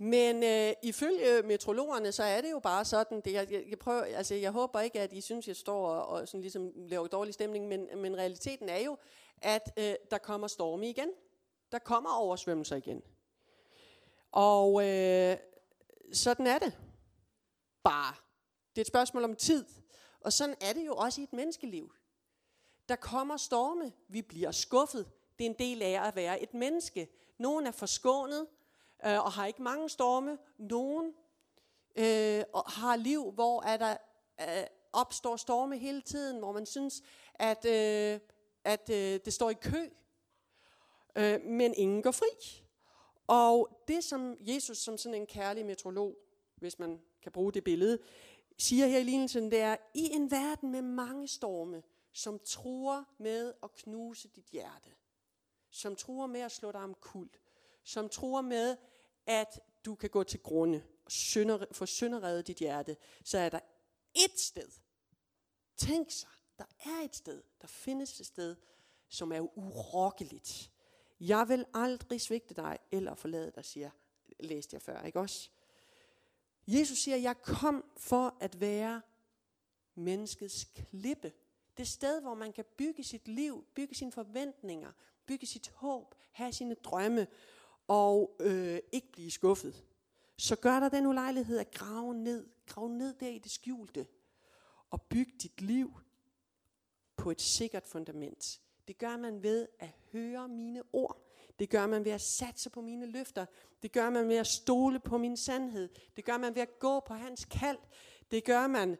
Men 0.04 0.44
øh, 0.44 0.74
ifølge 0.84 1.42
metrologerne, 1.42 2.12
så 2.12 2.24
er 2.24 2.42
det 2.42 2.52
jo 2.52 2.60
bare 2.60 2.86
sådan, 2.86 3.22
det, 3.22 3.34
jeg, 3.34 3.66
jeg, 3.70 3.80
prøver, 3.80 4.04
altså, 4.04 4.36
jeg 4.36 4.52
håber 4.52 4.80
ikke, 4.80 5.00
at 5.00 5.14
I 5.14 5.22
synes, 5.22 5.48
jeg 5.48 5.56
står 5.56 5.88
og, 5.88 6.08
og 6.08 6.28
sådan 6.28 6.42
ligesom 6.42 6.72
laver 6.76 7.08
dårlig 7.08 7.34
stemning, 7.34 7.68
men, 7.68 7.88
men 7.96 8.18
realiteten 8.18 8.70
er 8.70 8.80
jo, 8.80 8.98
at 9.42 9.74
øh, 9.78 9.94
der 10.12 10.18
kommer 10.18 10.48
storme 10.48 10.90
igen. 10.90 11.10
Der 11.72 11.80
kommer 11.80 12.10
oversvømmelser 12.10 12.76
igen. 12.76 13.02
Og 14.32 14.88
øh, 14.88 15.38
sådan 16.14 16.48
er 16.48 16.60
det. 16.60 16.78
Bare. 17.84 18.16
Det 18.70 18.78
er 18.78 18.84
et 18.84 18.88
spørgsmål 18.88 19.24
om 19.24 19.36
tid. 19.36 19.66
Og 20.22 20.34
sådan 20.34 20.56
er 20.62 20.74
det 20.74 20.86
jo 20.86 20.96
også 20.96 21.22
i 21.22 21.24
et 21.24 21.34
menneskeliv. 21.34 21.94
Der 22.90 22.96
kommer 22.96 23.38
storme. 23.38 23.92
Vi 24.08 24.22
bliver 24.22 24.52
skuffet. 24.52 25.12
Det 25.40 25.46
er 25.46 25.50
en 25.50 25.60
del 25.60 25.82
af 25.82 26.08
at 26.08 26.16
være 26.16 26.42
et 26.42 26.54
menneske. 26.54 27.08
Nogen 27.38 27.68
er 27.68 27.72
forskånet 27.72 28.48
øh, 29.06 29.26
og 29.26 29.32
har 29.32 29.46
ikke 29.46 29.62
mange 29.62 29.90
storme. 29.90 30.38
Nogen 30.58 31.14
øh, 31.96 32.44
har 32.68 32.96
liv, 32.96 33.32
hvor 33.32 33.64
er 33.64 33.78
der 33.78 33.98
øh, 34.42 34.68
opstår 34.94 35.36
storme 35.36 35.78
hele 35.78 36.02
tiden, 36.02 36.40
hvor 36.40 36.52
man 36.52 36.66
synes, 36.66 37.02
at, 37.34 37.66
øh, 37.66 38.20
at 38.64 38.90
øh, 38.90 39.20
det 39.26 39.34
står 39.34 39.50
i 39.50 39.54
kø, 39.54 39.90
øh, 41.16 41.42
men 41.42 41.74
ingen 41.74 42.02
går 42.02 42.12
fri. 42.12 42.64
Og 43.28 43.84
det, 43.88 44.04
som 44.04 44.38
Jesus 44.40 44.78
som 44.78 44.98
sådan 44.98 45.22
en 45.22 45.28
kærlig 45.28 45.66
metrolog, 45.66 46.18
hvis 46.56 46.80
man 46.80 47.02
kan 47.24 47.32
bruge 47.32 47.52
det 47.52 47.64
billede, 47.64 48.00
siger 48.58 48.88
her 48.88 49.00
i 49.00 49.04
lignelsen, 49.04 49.52
det 49.52 49.60
er, 49.60 49.76
i 49.94 50.10
en 50.12 50.32
verden 50.32 50.72
med 50.72 50.82
mange 50.82 51.28
storme, 51.28 51.84
som 52.14 52.40
truer 52.46 53.04
med 53.18 53.54
at 53.64 53.74
knuse 53.74 54.28
dit 54.28 54.46
hjerte, 54.46 54.92
som 55.70 55.96
truer 55.96 56.28
med 56.28 56.42
at 56.42 56.52
slå 56.52 56.72
dig 56.72 56.82
om 56.82 56.94
kul, 56.94 57.30
som 57.84 58.10
truer 58.10 58.42
med, 58.42 58.78
at 59.32 59.60
du 59.86 59.96
kan 59.96 60.10
gå 60.10 60.24
til 60.24 60.40
grunde 60.40 60.84
og 61.06 61.12
synder, 61.12 61.66
få 61.72 61.86
synderredet 61.86 62.48
dit 62.48 62.58
hjerte, 62.58 62.98
så 63.24 63.38
er 63.38 63.50
der 63.50 63.60
et 64.14 64.40
sted. 64.40 64.70
Tænk 65.78 66.12
sig, 66.12 66.30
der 66.58 66.66
er 66.86 67.04
et 67.04 67.16
sted, 67.16 67.44
der 67.62 67.68
findes 67.68 68.20
et 68.20 68.26
sted, 68.26 68.56
som 69.10 69.32
er 69.32 69.58
urokkeligt. 69.58 70.72
Jeg 71.20 71.50
vil 71.50 71.66
aldrig 71.74 72.22
svigte 72.22 72.54
dig 72.54 72.78
eller 72.92 73.16
forlade 73.16 73.52
dig, 73.56 73.66
siger, 73.66 73.90
læste 74.40 74.74
jeg 74.74 74.82
før, 74.82 75.04
ikke 75.04 75.20
også? 75.20 75.50
Jesus 76.68 76.98
siger, 76.98 77.18
jeg 77.18 77.42
kom 77.42 77.86
for 77.98 78.38
at 78.40 78.60
være 78.60 79.02
menneskets 79.96 80.64
klippe. 80.64 81.34
Det 81.78 81.88
sted, 81.88 82.22
hvor 82.22 82.34
man 82.34 82.54
kan 82.54 82.66
bygge 82.78 83.04
sit 83.04 83.28
liv, 83.28 83.66
bygge 83.76 83.96
sine 83.96 84.12
forventninger, 84.12 84.92
bygge 85.26 85.48
sit 85.48 85.70
håb, 85.70 86.16
have 86.32 86.54
sine 86.54 86.76
drømme 86.76 87.28
og 87.92 88.36
øh, 88.40 88.80
ikke 88.92 89.12
blive 89.12 89.32
skuffet. 89.32 89.84
Så 90.38 90.56
gør 90.56 90.80
der 90.80 90.90
den 90.90 91.06
ulejlighed 91.06 91.60
at 91.60 91.72
grave 91.72 92.14
ned, 92.14 92.48
grave 92.66 92.90
ned 92.90 93.14
der 93.14 93.28
i 93.28 93.40
det 93.40 93.52
skjulte 93.52 94.08
og 94.90 95.02
bygge 95.02 95.32
dit 95.42 95.62
liv 95.62 96.00
på 97.18 97.32
et 97.32 97.42
sikkert 97.42 97.88
fundament. 97.88 98.62
Det 98.88 98.98
gør 98.98 99.18
man 99.18 99.44
ved 99.44 99.68
at 99.80 99.90
høre 100.12 100.48
mine 100.48 100.84
ord. 100.94 101.28
Det 101.60 101.70
gør 101.70 101.88
man 101.88 102.06
ved 102.06 102.12
at 102.12 102.22
satse 102.22 102.70
på 102.70 102.82
mine 102.82 103.06
løfter. 103.06 103.46
Det 103.84 103.92
gør 103.92 104.10
man 104.10 104.28
ved 104.28 104.36
at 104.36 104.48
stole 104.48 105.00
på 105.00 105.18
min 105.18 105.38
sandhed. 105.38 105.90
Det 106.16 106.26
gør 106.26 106.38
man 106.38 106.56
ved 106.56 106.62
at 106.62 106.80
gå 106.80 107.00
på 107.00 107.14
hans 107.14 107.46
kald. 107.46 107.80
Det 108.32 108.44
gør 108.44 108.68
man 108.68 108.98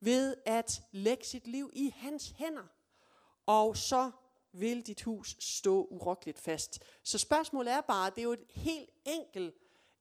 ved 0.00 0.36
at 0.46 0.82
lægge 0.92 1.24
sit 1.24 1.46
liv 1.46 1.70
i 1.72 1.94
hans 1.96 2.30
hænder. 2.30 2.66
Og 3.46 3.76
så 3.76 4.10
vil 4.52 4.86
dit 4.86 5.02
hus 5.02 5.36
stå 5.40 5.86
urokkeligt 5.90 6.38
fast. 6.38 6.82
Så 7.02 7.18
spørgsmålet 7.18 7.72
er 7.72 7.80
bare, 7.80 8.10
det 8.10 8.18
er 8.18 8.22
jo 8.22 8.32
et 8.32 8.46
helt 8.50 8.90
enkelt 9.04 9.54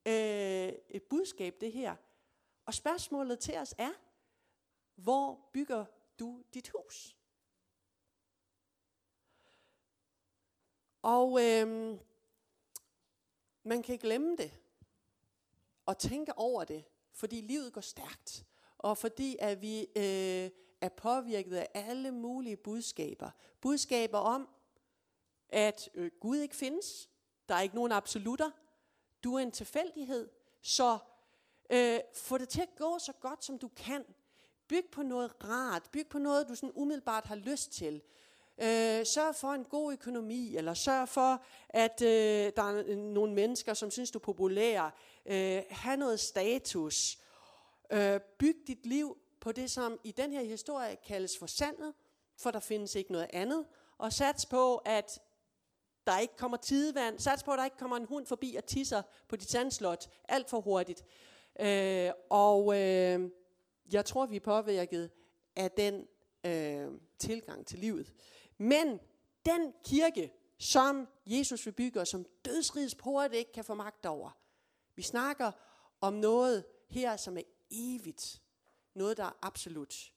øh, 0.06 0.74
et 0.90 1.04
budskab 1.10 1.56
det 1.62 1.72
her. 1.72 1.96
Og 2.66 2.74
spørgsmålet 2.74 3.40
til 3.40 3.58
os 3.58 3.76
er, 3.78 3.92
hvor 4.96 5.50
bygger 5.54 5.86
du 6.20 6.44
dit 6.54 6.70
hus? 6.70 7.18
Og 11.02 11.44
øh, 11.44 11.98
man 13.64 13.84
kan 13.84 13.98
glemme 13.98 14.38
det 14.38 14.52
og 15.86 15.98
tænke 15.98 16.38
over 16.38 16.64
det, 16.64 16.84
fordi 17.14 17.42
livet 17.42 17.74
går 17.74 17.82
stærkt, 17.82 18.46
og 18.78 18.98
fordi 18.98 19.38
at 19.40 19.62
vi 19.62 19.88
øh, 19.96 20.52
er 20.82 20.90
påvirket 20.90 21.56
af 21.56 21.68
alle 21.74 22.12
mulige 22.12 22.58
budskaber. 22.58 23.30
Budskaber 23.62 24.18
om, 24.18 24.50
at 25.50 25.90
øh, 25.94 26.12
Gud 26.20 26.38
ikke 26.38 26.56
findes, 26.56 27.10
der 27.50 27.56
er 27.56 27.62
ikke 27.62 27.76
nogen 27.76 27.92
absolutter, 27.92 28.52
du 29.24 29.36
er 29.36 29.40
en 29.40 29.52
tilfældighed, 29.52 30.30
så 30.62 30.98
øh, 31.70 32.00
få 32.14 32.38
det 32.38 32.50
til 32.50 32.62
at 32.62 32.76
gå 32.78 33.00
så 33.00 33.14
godt 33.14 33.46
som 33.46 33.58
du 33.58 33.68
kan. 33.68 34.06
Byg 34.68 34.86
på 34.92 35.04
noget 35.04 35.44
rart, 35.44 35.90
byg 35.92 36.08
på 36.10 36.20
noget, 36.20 36.50
du 36.50 36.56
sådan 36.56 36.72
umiddelbart 36.76 37.26
har 37.26 37.36
lyst 37.36 37.72
til. 37.72 38.02
Øh, 38.58 39.06
sørg 39.06 39.36
for 39.36 39.54
en 39.54 39.64
god 39.64 39.94
økonomi, 39.94 40.56
eller 40.56 40.74
sørg 40.74 41.10
for, 41.10 41.46
at 41.70 42.02
øh, 42.02 42.52
der 42.56 42.64
er 42.64 42.96
nogle 42.96 43.34
mennesker, 43.34 43.74
som 43.74 43.92
synes, 43.92 44.12
du 44.12 44.20
er 44.20 44.24
populær. 44.24 44.96
Øh, 45.26 45.64
have 45.70 45.98
noget 45.98 46.20
status. 46.20 47.18
Øh, 47.92 48.20
byg 48.40 48.58
dit 48.68 48.86
liv 48.86 49.18
på 49.42 49.52
det, 49.52 49.72
som 49.72 50.00
i 50.04 50.12
den 50.12 50.32
her 50.32 50.44
historie 50.44 50.98
kaldes 51.06 51.38
for 51.38 51.46
sandet, 51.46 51.94
for 52.38 52.52
der 52.52 52.60
findes 52.60 52.96
ikke 52.96 53.12
noget 53.12 53.30
andet. 53.34 53.66
Og 53.98 54.14
sats 54.14 54.46
på, 54.46 54.78
at 54.78 55.22
der 56.08 56.20
ikke 56.20 56.38
kommer 56.38 56.58
tidevand. 56.58 57.20
Sats 57.20 57.44
på, 57.44 57.52
at 57.52 57.58
der 57.58 57.66
ikke 57.66 57.78
kommer 57.78 57.98
en 57.98 58.06
hund 58.06 58.26
forbi 58.26 58.56
og 58.56 58.66
tisser 58.66 59.02
på 59.28 59.36
dit 59.36 59.50
sandslot 59.50 60.10
alt 60.30 60.50
for 60.50 60.62
hurtigt. 60.62 61.04
Øh, 61.60 62.12
og 62.30 62.80
øh, 62.80 63.30
jeg 63.92 64.06
tror, 64.06 64.26
vi 64.26 64.36
er 64.36 64.40
påvirket 64.40 65.12
af 65.56 65.72
den 65.72 66.08
øh, 66.46 66.88
tilgang 67.20 67.68
til 67.68 67.80
livet. 67.80 68.14
Men 68.58 69.00
den 69.46 69.74
kirke, 69.86 70.34
som 70.58 71.08
Jesus 71.26 71.66
vil 71.66 71.72
bygge, 71.72 72.00
og 72.00 72.08
som 72.08 72.26
dødsrigets 72.46 72.96
porte 72.96 73.38
ikke 73.38 73.52
kan 73.52 73.64
få 73.64 73.74
magt 73.74 74.06
over. 74.06 74.38
Vi 74.96 75.02
snakker 75.02 75.52
om 76.02 76.14
noget 76.14 76.66
her, 76.90 77.18
som 77.18 77.38
er 77.38 77.42
evigt. 77.72 78.42
Noget, 78.94 79.18
der 79.18 79.24
er 79.24 79.38
absolut. 79.42 80.14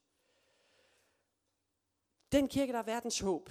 Den 2.32 2.48
kirke, 2.48 2.72
der 2.72 2.78
er 2.78 2.82
verdens 2.82 3.20
håb, 3.20 3.50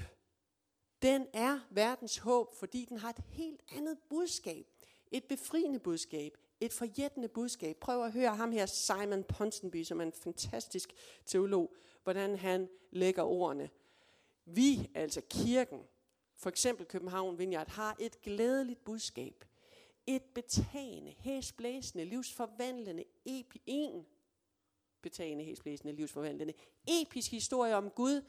den 1.04 1.28
er 1.34 1.60
verdens 1.70 2.18
håb, 2.18 2.56
fordi 2.56 2.86
den 2.86 2.98
har 2.98 3.10
et 3.10 3.24
helt 3.30 3.62
andet 3.72 3.98
budskab. 4.10 4.68
Et 5.12 5.24
befriende 5.24 5.80
budskab. 5.80 6.38
Et 6.60 6.74
forjættende 6.74 7.28
budskab. 7.28 7.78
Prøv 7.78 8.06
at 8.06 8.12
høre 8.12 8.36
ham 8.36 8.52
her, 8.52 8.66
Simon 8.66 9.24
Ponsonby, 9.24 9.84
som 9.84 10.00
er 10.00 10.06
en 10.06 10.14
fantastisk 10.14 10.94
teolog, 11.26 11.76
hvordan 12.04 12.38
han 12.38 12.70
lægger 12.92 13.24
ordene. 13.24 13.70
Vi, 14.46 14.92
altså 14.96 15.22
kirken, 15.30 15.80
for 16.36 16.50
eksempel 16.50 16.86
København 16.86 17.40
Vineyard, 17.40 17.70
har 17.70 17.96
et 18.00 18.22
glædeligt 18.22 18.84
budskab. 18.86 19.46
Et 20.08 20.24
betagende, 20.24 21.16
hæsblæsende, 21.20 22.06
livsforvandlende, 22.06 23.04
epi, 23.26 23.62
en 23.66 24.06
betagende, 25.04 25.44
hæsblæsende, 25.44 25.94
livsforvandlende, 25.94 26.54
episk 26.88 27.32
historie 27.32 27.76
om 27.76 27.90
Gud, 27.90 28.22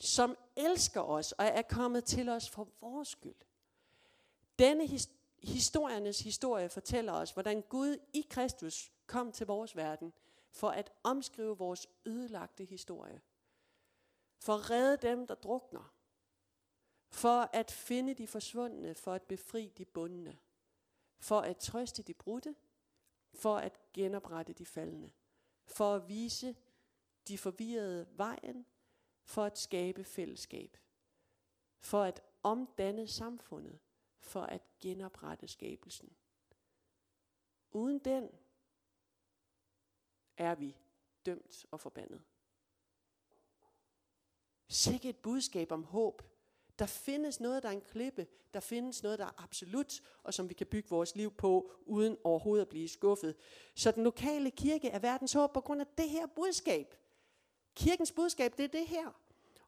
som 0.00 0.36
elsker 0.56 1.00
os 1.00 1.32
og 1.32 1.44
er 1.44 1.62
kommet 1.62 2.04
til 2.04 2.28
os 2.28 2.50
for 2.50 2.68
vores 2.80 3.08
skyld. 3.08 3.34
Denne 4.58 4.86
his, 4.86 5.08
historiernes 5.42 6.20
historie 6.20 6.68
fortæller 6.68 7.12
os, 7.12 7.30
hvordan 7.30 7.62
Gud 7.62 7.98
i 8.12 8.26
Kristus 8.30 8.92
kom 9.06 9.32
til 9.32 9.46
vores 9.46 9.76
verden 9.76 10.12
for 10.50 10.68
at 10.68 10.92
omskrive 11.02 11.58
vores 11.58 11.86
ødelagte 12.06 12.64
historie. 12.64 13.20
For 14.38 14.54
at 14.54 14.70
redde 14.70 15.08
dem, 15.08 15.26
der 15.26 15.34
drukner. 15.34 15.94
For 17.10 17.50
at 17.52 17.70
finde 17.70 18.14
de 18.14 18.26
forsvundne, 18.26 18.94
for 18.94 19.12
at 19.12 19.22
befri 19.22 19.72
de 19.78 19.84
bundne. 19.84 20.38
For 21.18 21.40
at 21.40 21.56
trøste 21.56 22.02
de 22.02 22.14
brudte, 22.14 22.54
for 23.34 23.56
at 23.56 23.80
genoprette 23.92 24.52
de 24.52 24.66
faldende. 24.66 25.10
For 25.68 25.94
at 25.94 26.08
vise 26.08 26.56
de 27.28 27.38
forvirrede 27.38 28.06
vejen, 28.16 28.66
for 29.24 29.44
at 29.44 29.58
skabe 29.58 30.04
fællesskab, 30.04 30.76
for 31.80 32.02
at 32.02 32.22
omdanne 32.42 33.06
samfundet, 33.06 33.78
for 34.18 34.42
at 34.42 34.62
genoprette 34.80 35.48
skabelsen. 35.48 36.16
Uden 37.70 37.98
den 37.98 38.30
er 40.36 40.54
vi 40.54 40.76
dømt 41.26 41.66
og 41.70 41.80
forbandet. 41.80 42.22
Sikke 44.68 45.08
et 45.08 45.16
budskab 45.16 45.72
om 45.72 45.84
håb. 45.84 46.22
Der 46.78 46.86
findes 46.86 47.40
noget, 47.40 47.62
der 47.62 47.68
er 47.68 47.72
en 47.72 47.80
klippe. 47.80 48.26
Der 48.54 48.60
findes 48.60 49.02
noget, 49.02 49.18
der 49.18 49.24
er 49.24 49.42
absolut, 49.42 50.00
og 50.22 50.34
som 50.34 50.48
vi 50.48 50.54
kan 50.54 50.66
bygge 50.66 50.88
vores 50.90 51.16
liv 51.16 51.32
på, 51.32 51.72
uden 51.86 52.16
overhovedet 52.24 52.62
at 52.62 52.68
blive 52.68 52.88
skuffet. 52.88 53.34
Så 53.74 53.90
den 53.90 54.04
lokale 54.04 54.50
kirke 54.50 54.88
er 54.88 54.98
verdens 54.98 55.32
håb 55.32 55.52
på 55.52 55.60
grund 55.60 55.80
af 55.80 55.86
det 55.98 56.10
her 56.10 56.26
budskab. 56.26 56.94
Kirkens 57.74 58.12
budskab, 58.12 58.56
det 58.56 58.64
er 58.64 58.68
det 58.68 58.86
her. 58.86 59.20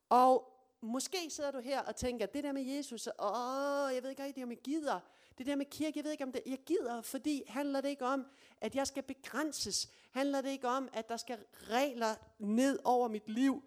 Og 0.08 0.52
måske 0.80 1.30
sidder 1.30 1.50
du 1.50 1.60
her 1.60 1.80
og 1.80 1.96
tænker, 1.96 2.26
det 2.26 2.44
der 2.44 2.52
med 2.52 2.62
Jesus, 2.62 3.06
åh, 3.06 3.94
jeg 3.94 4.02
ved 4.02 4.10
ikke 4.10 4.24
rigtig, 4.24 4.44
om 4.44 4.50
jeg 4.50 4.58
gider. 4.58 5.00
Det 5.38 5.46
der 5.46 5.56
med 5.56 5.66
kirke, 5.66 5.98
jeg 5.98 6.04
ved 6.04 6.12
ikke, 6.12 6.24
om 6.24 6.32
det, 6.32 6.42
jeg 6.46 6.58
gider, 6.66 7.02
fordi 7.02 7.42
handler 7.46 7.80
det 7.80 7.88
ikke 7.88 8.04
om, 8.04 8.26
at 8.60 8.74
jeg 8.74 8.86
skal 8.86 9.02
begrænses? 9.02 9.88
Handler 10.10 10.40
det 10.40 10.50
ikke 10.50 10.68
om, 10.68 10.88
at 10.92 11.08
der 11.08 11.16
skal 11.16 11.38
regler 11.52 12.14
ned 12.38 12.78
over 12.84 13.08
mit 13.08 13.28
liv? 13.28 13.62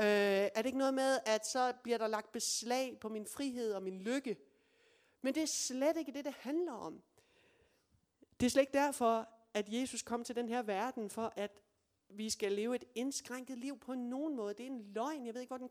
Øh, 0.00 0.04
er 0.04 0.56
det 0.56 0.66
ikke 0.66 0.78
noget 0.78 0.94
med, 0.94 1.18
at 1.26 1.46
så 1.46 1.72
bliver 1.82 1.98
der 1.98 2.06
lagt 2.06 2.32
beslag 2.32 2.98
på 3.00 3.08
min 3.08 3.26
frihed 3.26 3.72
og 3.72 3.82
min 3.82 3.98
lykke? 3.98 4.36
Men 5.22 5.34
det 5.34 5.42
er 5.42 5.46
slet 5.46 5.96
ikke 5.96 6.12
det, 6.12 6.24
det 6.24 6.34
handler 6.40 6.72
om. 6.72 7.02
Det 8.40 8.46
er 8.46 8.50
slet 8.50 8.62
ikke 8.62 8.78
derfor, 8.78 9.28
at 9.54 9.68
Jesus 9.68 10.02
kom 10.02 10.24
til 10.24 10.36
den 10.36 10.48
her 10.48 10.62
verden, 10.62 11.10
for 11.10 11.32
at 11.36 11.50
vi 12.08 12.30
skal 12.30 12.52
leve 12.52 12.74
et 12.74 12.84
indskrænket 12.94 13.58
liv 13.58 13.78
på 13.78 13.94
nogen 13.94 14.36
måde. 14.36 14.54
Det 14.54 14.62
er 14.62 14.70
en 14.70 14.92
løgn. 14.92 15.26
Jeg 15.26 15.34
ved 15.34 15.40
ikke, 15.40 15.50
hvor 15.50 15.58
den 15.58 15.70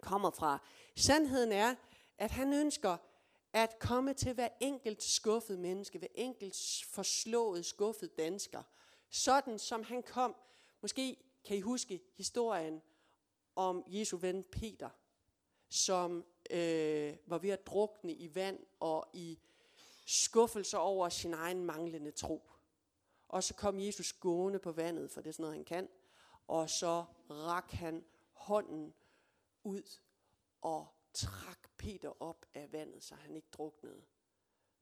kommer 0.00 0.30
fra. 0.30 0.58
Sandheden 0.96 1.52
er, 1.52 1.74
at 2.18 2.30
han 2.30 2.52
ønsker 2.52 2.96
at 3.52 3.78
komme 3.78 4.14
til 4.14 4.32
hver 4.32 4.48
enkelt 4.60 5.02
skuffet 5.02 5.58
menneske, 5.58 5.98
hver 5.98 6.08
enkelt 6.14 6.56
forslået, 6.90 7.64
skuffet 7.64 8.18
dansker. 8.18 8.62
Sådan 9.10 9.58
som 9.58 9.82
han 9.82 10.02
kom. 10.02 10.36
Måske 10.80 11.16
kan 11.44 11.56
I 11.56 11.60
huske 11.60 12.00
historien 12.16 12.82
om 13.56 13.84
Jesu 13.86 14.16
ven 14.16 14.44
Peter, 14.44 14.90
som 15.68 16.24
øh, 16.50 17.16
var 17.26 17.38
ved 17.38 17.50
at 17.50 17.66
drukne 17.66 18.12
i 18.12 18.34
vand 18.34 18.58
og 18.80 19.08
i 19.12 19.38
skuffelse 20.06 20.78
over 20.78 21.08
sin 21.08 21.34
egen 21.34 21.64
manglende 21.64 22.10
tro. 22.10 22.50
Og 23.28 23.44
så 23.44 23.54
kom 23.54 23.80
Jesus 23.80 24.12
gående 24.12 24.58
på 24.58 24.72
vandet, 24.72 25.10
for 25.10 25.20
det 25.20 25.28
er 25.28 25.32
sådan 25.32 25.42
noget, 25.42 25.56
han 25.56 25.64
kan. 25.64 25.88
Og 26.48 26.70
så 26.70 27.04
rak 27.30 27.70
han 27.70 28.04
hånden 28.32 28.94
ud 29.64 29.98
og 30.62 30.86
trak 31.12 31.70
Peter 31.76 32.22
op 32.22 32.46
af 32.54 32.72
vandet, 32.72 33.02
så 33.02 33.14
han 33.14 33.36
ikke 33.36 33.48
druknede. 33.52 34.02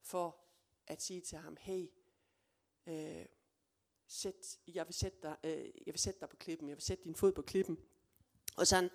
For 0.01 0.39
at 0.87 1.01
sige 1.01 1.21
til 1.21 1.37
ham, 1.37 1.57
hey, 1.59 1.87
øh, 2.87 3.25
sæt, 4.07 4.59
jeg, 4.67 4.87
vil 4.87 4.93
sætte 4.93 5.17
dig, 5.23 5.37
øh, 5.43 5.65
jeg 5.85 5.93
vil 5.93 5.99
sætte 5.99 6.19
dig 6.19 6.29
på 6.29 6.35
klippen, 6.35 6.69
jeg 6.69 6.77
vil 6.77 6.83
sætte 6.83 7.03
din 7.03 7.15
fod 7.15 7.31
på 7.31 7.41
klippen. 7.41 7.77
Og 8.55 8.67
så 8.67 8.89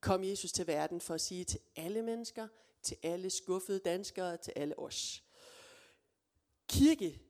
kom 0.00 0.24
Jesus 0.24 0.52
til 0.52 0.66
verden 0.66 1.00
for 1.00 1.14
at 1.14 1.20
sige 1.20 1.44
til 1.44 1.60
alle 1.76 2.02
mennesker, 2.02 2.48
til 2.82 2.96
alle 3.02 3.30
skuffede 3.30 3.78
danskere, 3.78 4.36
til 4.36 4.52
alle 4.56 4.78
os. 4.78 5.24
Kirke 6.68 7.20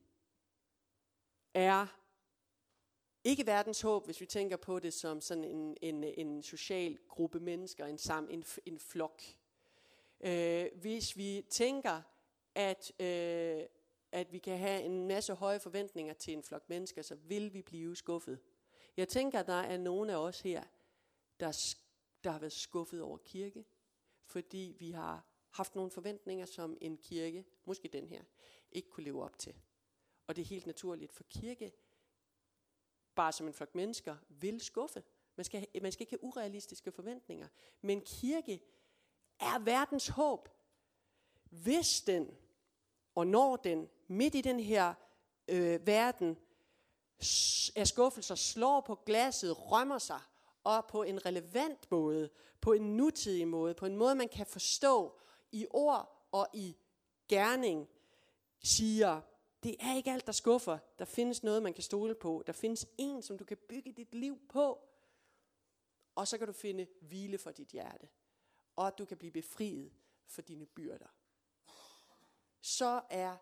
er 1.55 1.87
ikke 3.25 3.47
verdens 3.47 3.81
håb, 3.81 4.05
hvis 4.05 4.21
vi 4.21 4.27
tænker 4.27 4.57
på 4.57 4.79
det 4.79 4.95
som 4.95 5.21
sådan 5.21 5.45
en, 5.45 5.77
en, 5.83 6.05
en 6.05 6.43
social 6.43 6.99
gruppe 7.09 7.41
mennesker, 7.41 7.87
en, 7.87 7.99
sam, 7.99 8.29
en, 8.31 8.45
en 8.67 8.79
flok. 8.79 9.23
Øh, 10.21 10.67
hvis 10.75 11.17
vi 11.17 11.47
tænker, 11.51 12.03
at, 12.55 12.93
øh, 13.01 13.63
at 14.13 14.33
vi 14.33 14.39
kan 14.39 14.59
have 14.59 14.83
en 14.83 15.09
masse 15.09 15.35
høje 15.35 15.61
forventninger 15.61 16.15
til 16.15 16.33
en 16.33 16.43
flok 16.43 16.69
mennesker, 16.69 17.03
så 17.03 17.15
vil 17.15 17.55
vi 17.55 17.63
blive 17.63 17.97
skuffet. 17.97 18.39
Jeg 18.97 19.09
tænker, 19.09 19.41
at 19.41 19.47
der 19.47 19.61
er 19.61 19.77
nogle 19.77 20.13
af 20.13 20.17
os 20.17 20.41
her, 20.41 20.63
der, 21.41 21.75
der 22.25 22.31
har 22.31 22.39
været 22.39 22.53
skuffet 22.53 23.03
over 23.03 23.19
kirke, 23.19 23.65
fordi 24.25 24.77
vi 24.79 24.91
har 24.91 25.27
haft 25.51 25.75
nogle 25.75 25.91
forventninger, 25.91 26.47
som 26.47 26.79
en 26.81 26.97
kirke, 26.97 27.47
måske 27.65 27.89
den 27.89 28.07
her, 28.07 28.25
ikke 28.73 28.89
kunne 28.89 29.05
leve 29.05 29.25
op 29.25 29.39
til. 29.39 29.55
Og 30.27 30.37
det 30.37 30.43
er 30.43 30.47
helt 30.47 30.67
naturligt, 30.67 31.13
for 31.13 31.25
kirke, 31.25 31.73
bare 33.15 33.33
som 33.33 33.47
en 33.47 33.55
flok 33.55 33.75
mennesker, 33.75 34.17
vil 34.29 34.61
skuffe. 34.61 35.03
Man 35.37 35.45
skal, 35.45 35.67
man 35.83 35.93
skal 35.93 36.03
ikke 36.03 36.13
have 36.13 36.25
urealistiske 36.25 36.93
forventninger. 36.93 37.49
Men 37.81 38.01
kirke 38.01 38.61
er 39.41 39.59
verdens 39.59 40.09
håb. 40.09 40.49
Hvis 41.51 42.01
den, 42.01 42.37
og 43.15 43.27
når 43.27 43.57
den 43.57 43.89
midt 44.07 44.35
i 44.35 44.41
den 44.41 44.61
her 44.61 44.95
øh, 45.49 45.87
verden, 45.87 46.39
af 47.77 47.87
skuffelser 47.87 48.35
slår 48.35 48.81
på 48.81 48.95
glasset, 48.95 49.71
rømmer 49.71 49.99
sig, 49.99 50.21
og 50.65 50.87
på 50.87 51.03
en 51.03 51.27
relevant 51.27 51.91
måde, 51.91 52.31
på 52.61 52.73
en 52.73 52.97
nutidig 52.97 53.49
måde, 53.49 53.75
på 53.75 53.87
en 53.87 53.97
måde, 53.97 54.15
man 54.15 54.29
kan 54.29 54.47
forstå 54.47 55.19
i 55.53 55.67
ord 55.71 56.27
og 56.33 56.49
i 56.55 56.77
gerning, 57.29 57.89
siger, 58.63 59.21
det 59.63 59.77
er 59.81 59.97
ikke 59.97 60.11
alt, 60.11 60.27
der 60.27 60.33
skuffer. 60.33 60.79
Der 60.99 61.05
findes 61.05 61.43
noget, 61.43 61.63
man 61.63 61.75
kan 61.75 61.83
stole 61.83 62.15
på. 62.15 62.43
Der 62.47 62.53
findes 62.53 62.87
en, 62.99 63.23
som 63.23 63.39
du 63.39 63.45
kan 63.45 63.57
bygge 63.57 63.93
dit 63.93 64.15
liv 64.15 64.39
på. 64.49 64.79
Og 66.15 66.29
så 66.29 66.39
kan 66.39 66.47
du 66.47 66.53
finde 66.53 66.87
hvile 67.01 67.39
for 67.39 67.51
dit 67.51 67.69
hjerte. 67.69 68.09
Og 68.77 68.99
du 68.99 69.05
kan 69.05 69.17
blive 69.17 69.33
befriet 69.33 69.93
for 70.27 70.43
dine 70.43 70.67
byrder. 70.67 71.15
Så 72.61 73.03
er 73.11 73.37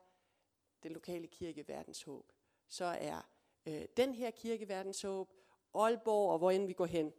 den 0.83 0.93
lokale 0.93 1.27
kirke 1.27 1.69
verdens 1.69 2.03
håb. 2.03 2.33
Så 2.69 2.85
er 2.85 3.23
øh, 3.67 3.85
den 3.97 4.15
her 4.15 4.31
kirke 4.31 4.69
verdens 4.69 5.03
håb. 5.03 5.33
Aalborg 5.75 6.33
og 6.33 6.39
hvor 6.39 6.51
end 6.51 6.67
vi 6.67 6.73
går 6.73 6.87
hen. 6.87 7.13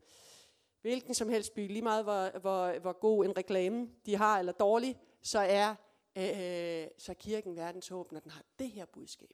Hvilken 0.81 1.13
som 1.13 1.29
helst 1.29 1.53
by, 1.53 1.67
lige 1.67 1.81
meget 1.81 2.03
hvor, 2.03 2.39
hvor, 2.39 2.79
hvor 2.79 2.93
god 2.93 3.25
en 3.25 3.37
reklame 3.37 3.89
de 4.05 4.15
har 4.15 4.39
eller 4.39 4.51
dårlig, 4.51 4.99
så 5.21 5.39
er, 5.39 5.75
øh, 6.15 6.87
så 6.97 7.13
kirken 7.13 7.55
verdens 7.55 7.87
håb, 7.87 8.11
når 8.11 8.19
den 8.19 8.31
har 8.31 8.43
det 8.59 8.71
her 8.71 8.85
budskab. 8.85 9.33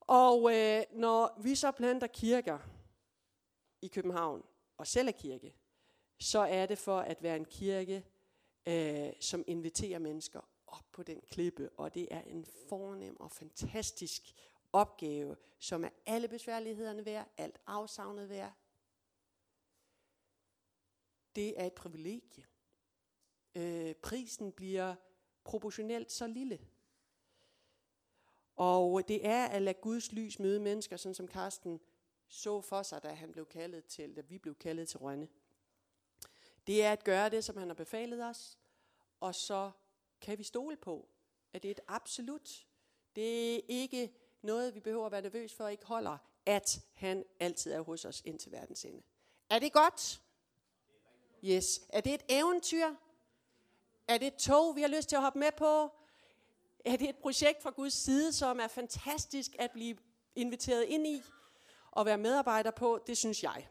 Og 0.00 0.54
øh, 0.54 0.82
når 0.92 1.40
vi 1.42 1.54
så 1.54 1.70
planter 1.70 2.06
kirker 2.06 2.58
i 3.82 3.88
København, 3.88 4.42
og 4.76 4.86
selv 4.86 5.08
er 5.08 5.12
kirke, 5.12 5.54
så 6.18 6.38
er 6.38 6.66
det 6.66 6.78
for 6.78 6.98
at 6.98 7.22
være 7.22 7.36
en 7.36 7.44
kirke, 7.44 8.04
øh, 8.66 9.12
som 9.20 9.44
inviterer 9.46 9.98
mennesker 9.98 10.40
op 10.66 10.84
på 10.92 11.02
den 11.02 11.20
klippe, 11.30 11.70
og 11.76 11.94
det 11.94 12.08
er 12.10 12.22
en 12.22 12.46
fornem 12.68 13.20
og 13.20 13.30
fantastisk 13.30 14.22
opgave, 14.72 15.36
som 15.58 15.84
er 15.84 15.88
alle 16.06 16.28
besværlighederne 16.28 17.04
værd, 17.04 17.28
alt 17.36 17.58
afsavnet 17.66 18.28
værd. 18.28 18.52
Det 21.34 21.60
er 21.60 21.66
et 21.66 21.72
privilegie. 21.72 22.46
Øh, 23.54 23.94
prisen 23.94 24.52
bliver 24.52 24.94
proportionelt 25.44 26.12
så 26.12 26.26
lille. 26.26 26.58
Og 28.56 29.08
det 29.08 29.26
er 29.26 29.46
at 29.46 29.62
lade 29.62 29.78
Guds 29.82 30.12
lys 30.12 30.38
møde 30.38 30.60
mennesker, 30.60 30.96
sådan 30.96 31.14
som 31.14 31.28
Karsten 31.28 31.80
så 32.28 32.60
for 32.60 32.82
sig, 32.82 33.02
da 33.02 33.08
han 33.08 33.32
blev 33.32 33.46
kaldet 33.46 33.84
til, 33.84 34.16
da 34.16 34.20
vi 34.20 34.38
blev 34.38 34.54
kaldet 34.54 34.88
til 34.88 34.98
Rønne. 34.98 35.28
Det 36.66 36.84
er 36.84 36.92
at 36.92 37.04
gøre 37.04 37.28
det, 37.28 37.44
som 37.44 37.56
han 37.56 37.68
har 37.68 37.74
befalet 37.74 38.24
os, 38.24 38.58
og 39.20 39.34
så 39.34 39.70
kan 40.20 40.38
vi 40.38 40.42
stole 40.42 40.76
på, 40.76 41.08
at 41.52 41.62
det 41.62 41.68
er 41.68 41.72
et 41.72 41.80
absolut. 41.88 42.66
Det 43.16 43.54
er 43.54 43.60
ikke 43.68 44.14
noget, 44.42 44.74
vi 44.74 44.80
behøver 44.80 45.06
at 45.06 45.12
være 45.12 45.22
nervøs 45.22 45.54
for, 45.54 45.68
ikke 45.68 45.86
holder, 45.86 46.18
at 46.46 46.80
han 46.94 47.24
altid 47.40 47.72
er 47.72 47.80
hos 47.80 48.04
os 48.04 48.22
indtil 48.24 48.52
verdens 48.52 48.84
ende. 48.84 49.02
Er 49.50 49.58
det 49.58 49.72
godt? 49.72 50.20
Yes. 51.44 51.80
Er 51.88 52.00
det 52.00 52.14
et 52.14 52.22
eventyr? 52.28 52.86
Er 54.08 54.18
det 54.18 54.26
et 54.26 54.34
tog, 54.34 54.76
vi 54.76 54.80
har 54.80 54.88
lyst 54.88 55.08
til 55.08 55.16
at 55.16 55.22
hoppe 55.22 55.38
med 55.38 55.52
på? 55.56 55.90
Er 56.84 56.96
det 56.96 57.08
et 57.08 57.16
projekt 57.16 57.62
fra 57.62 57.70
Guds 57.70 57.92
side, 57.92 58.32
som 58.32 58.60
er 58.60 58.68
fantastisk 58.68 59.50
at 59.58 59.70
blive 59.70 59.96
inviteret 60.34 60.82
ind 60.82 61.06
i 61.06 61.22
og 61.90 62.06
være 62.06 62.18
medarbejder 62.18 62.70
på? 62.70 63.00
Det 63.06 63.16
synes 63.16 63.42
jeg. 63.42 63.68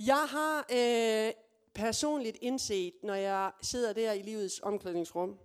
Jeg 0.00 0.26
har 0.28 0.66
øh, 0.72 1.32
personligt 1.74 2.36
indset, 2.40 2.94
når 3.02 3.14
jeg 3.14 3.52
sidder 3.62 3.92
der 3.92 4.12
i 4.12 4.22
livets 4.22 4.60
omklædningsrum, 4.62 5.38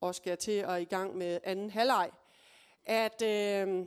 og 0.00 0.14
skal 0.14 0.38
til 0.38 0.52
at 0.52 0.82
i 0.82 0.84
gang 0.84 1.16
med 1.16 1.40
anden 1.44 1.70
halvleg, 1.70 2.10
at 2.86 3.22
øh, 3.22 3.86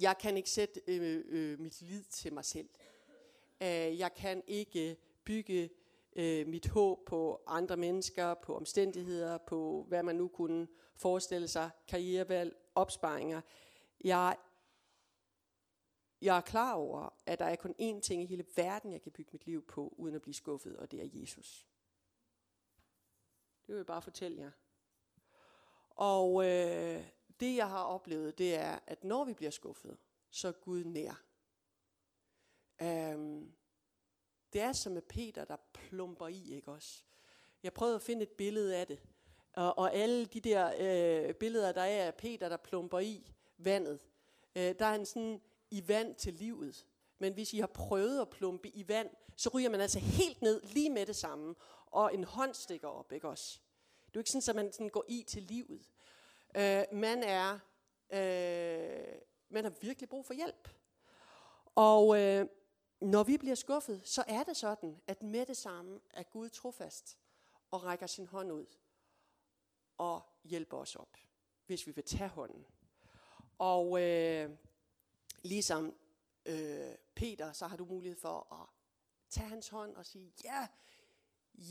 jeg 0.00 0.18
kan 0.18 0.36
ikke 0.36 0.50
sætte 0.50 0.80
øh, 0.86 1.24
øh, 1.28 1.60
mit 1.60 1.80
lid 1.80 2.04
til 2.04 2.32
mig 2.32 2.44
selv. 2.44 2.68
Øh, 3.60 3.98
jeg 3.98 4.14
kan 4.14 4.42
ikke 4.46 4.96
bygge 5.24 5.70
øh, 6.16 6.46
mit 6.46 6.66
håb 6.68 7.06
på 7.06 7.42
andre 7.46 7.76
mennesker, 7.76 8.34
på 8.34 8.56
omstændigheder, 8.56 9.38
på 9.38 9.84
hvad 9.88 10.02
man 10.02 10.16
nu 10.16 10.28
kunne 10.28 10.68
forestille 10.96 11.48
sig, 11.48 11.70
karrierevalg, 11.88 12.56
opsparinger. 12.74 13.40
Jeg, 14.04 14.36
jeg 16.22 16.36
er 16.36 16.40
klar 16.40 16.74
over, 16.74 17.14
at 17.26 17.38
der 17.38 17.44
er 17.44 17.56
kun 17.56 17.74
én 17.80 18.00
ting 18.00 18.22
i 18.22 18.26
hele 18.26 18.44
verden, 18.56 18.92
jeg 18.92 19.02
kan 19.02 19.12
bygge 19.12 19.30
mit 19.32 19.46
liv 19.46 19.66
på, 19.66 19.94
uden 19.96 20.14
at 20.14 20.22
blive 20.22 20.34
skuffet, 20.34 20.76
og 20.76 20.90
det 20.90 21.00
er 21.00 21.20
Jesus. 21.20 21.66
Det 23.66 23.74
vil 23.74 23.76
jeg 23.76 23.86
bare 23.86 24.02
fortælle 24.02 24.40
jer. 24.40 24.50
Og 25.90 26.46
øh, 26.46 27.04
det 27.40 27.56
jeg 27.56 27.68
har 27.68 27.82
oplevet, 27.82 28.38
det 28.38 28.54
er, 28.54 28.78
at 28.86 29.04
når 29.04 29.24
vi 29.24 29.32
bliver 29.32 29.50
skuffet, 29.50 29.96
så 30.30 30.48
er 30.48 30.52
Gud 30.52 30.84
nær. 30.84 31.22
Um, 33.14 33.52
det 34.52 34.60
er 34.60 34.72
som 34.72 34.92
med 34.92 35.02
Peter, 35.02 35.44
der 35.44 35.56
plumper 35.72 36.28
i, 36.28 36.54
ikke 36.54 36.70
også? 36.70 37.02
Jeg 37.62 37.72
prøvede 37.72 37.96
at 37.96 38.02
finde 38.02 38.22
et 38.22 38.30
billede 38.30 38.76
af 38.76 38.86
det. 38.86 39.00
Og, 39.52 39.78
og 39.78 39.94
alle 39.94 40.26
de 40.26 40.40
der 40.40 40.72
øh, 40.78 41.34
billeder, 41.34 41.72
der 41.72 41.80
er 41.80 42.06
af 42.06 42.14
Peter, 42.14 42.48
der 42.48 42.56
plumper 42.56 42.98
i 42.98 43.32
vandet, 43.58 44.00
øh, 44.56 44.74
der 44.78 44.86
er 44.86 44.90
han 44.90 45.06
sådan 45.06 45.40
i 45.70 45.88
vand 45.88 46.14
til 46.14 46.34
livet. 46.34 46.86
Men 47.18 47.32
hvis 47.32 47.52
I 47.52 47.58
har 47.58 47.66
prøvet 47.66 48.20
at 48.20 48.30
plumpe 48.30 48.68
i 48.68 48.88
vand, 48.88 49.10
så 49.36 49.50
ryger 49.54 49.70
man 49.70 49.80
altså 49.80 49.98
helt 49.98 50.42
ned 50.42 50.62
lige 50.62 50.90
med 50.90 51.06
det 51.06 51.16
samme. 51.16 51.54
Og 51.86 52.14
en 52.14 52.24
hånd 52.24 52.54
stikker 52.54 52.88
op, 52.88 53.12
ikke 53.12 53.28
også? 53.28 53.60
Det 54.06 54.06
er 54.06 54.10
jo 54.14 54.20
ikke 54.20 54.30
sådan, 54.30 54.58
at 54.58 54.64
man 54.64 54.72
sådan 54.72 54.88
går 54.88 55.04
i 55.08 55.24
til 55.28 55.42
livet. 55.42 55.90
Øh, 56.58 56.84
man 56.92 57.22
er, 57.22 57.58
øh, 58.10 59.20
man 59.48 59.64
har 59.64 59.72
virkelig 59.80 60.08
brug 60.08 60.26
for 60.26 60.34
hjælp. 60.34 60.68
Og 61.74 62.20
øh, 62.20 62.46
når 63.00 63.22
vi 63.22 63.36
bliver 63.36 63.54
skuffet, 63.54 64.00
så 64.04 64.24
er 64.28 64.42
det 64.42 64.56
sådan, 64.56 65.00
at 65.06 65.22
med 65.22 65.46
det 65.46 65.56
samme 65.56 66.00
er 66.10 66.22
Gud 66.22 66.48
trofast 66.48 67.18
og 67.70 67.84
rækker 67.84 68.06
sin 68.06 68.26
hånd 68.26 68.52
ud 68.52 68.66
og 69.98 70.22
hjælper 70.44 70.76
os 70.76 70.96
op, 70.96 71.16
hvis 71.66 71.86
vi 71.86 71.92
vil 71.92 72.04
tage 72.04 72.28
hånden. 72.28 72.66
Og 73.58 74.02
øh, 74.02 74.50
ligesom 75.42 75.94
øh, 76.46 76.94
Peter, 77.14 77.52
så 77.52 77.66
har 77.66 77.76
du 77.76 77.84
mulighed 77.84 78.18
for 78.20 78.52
at 78.62 78.68
tage 79.30 79.48
hans 79.48 79.68
hånd 79.68 79.96
og 79.96 80.06
sige, 80.06 80.32
ja, 80.44 80.66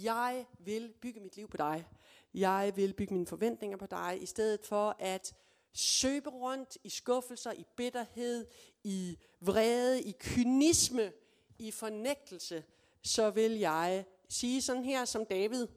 jeg 0.04 0.45
vil 0.60 0.93
bygge 1.02 1.19
mit 1.19 1.36
liv 1.36 1.50
på 1.50 1.58
dig. 1.58 1.88
Jeg 2.34 2.74
vil 2.76 2.94
bygge 2.94 3.13
mine 3.13 3.28
forventninger 3.28 3.78
på 3.78 3.86
dig, 3.86 4.18
i 4.22 4.26
stedet 4.26 4.66
for 4.66 4.96
at 5.00 5.34
søbe 5.74 6.30
rundt 6.30 6.78
i 6.84 6.90
skuffelser, 6.90 7.52
i 7.52 7.66
bitterhed, 7.76 8.46
i 8.84 9.18
vrede, 9.42 10.02
i 10.02 10.16
kynisme, 10.20 11.12
i 11.60 11.72
fornægtelse, 11.72 12.63
så 13.04 13.30
vil 13.30 13.52
jeg 13.52 14.06
sige 14.30 14.62
sådan 14.62 14.84
her 14.84 15.06
som 15.06 15.26
David. 15.26 15.68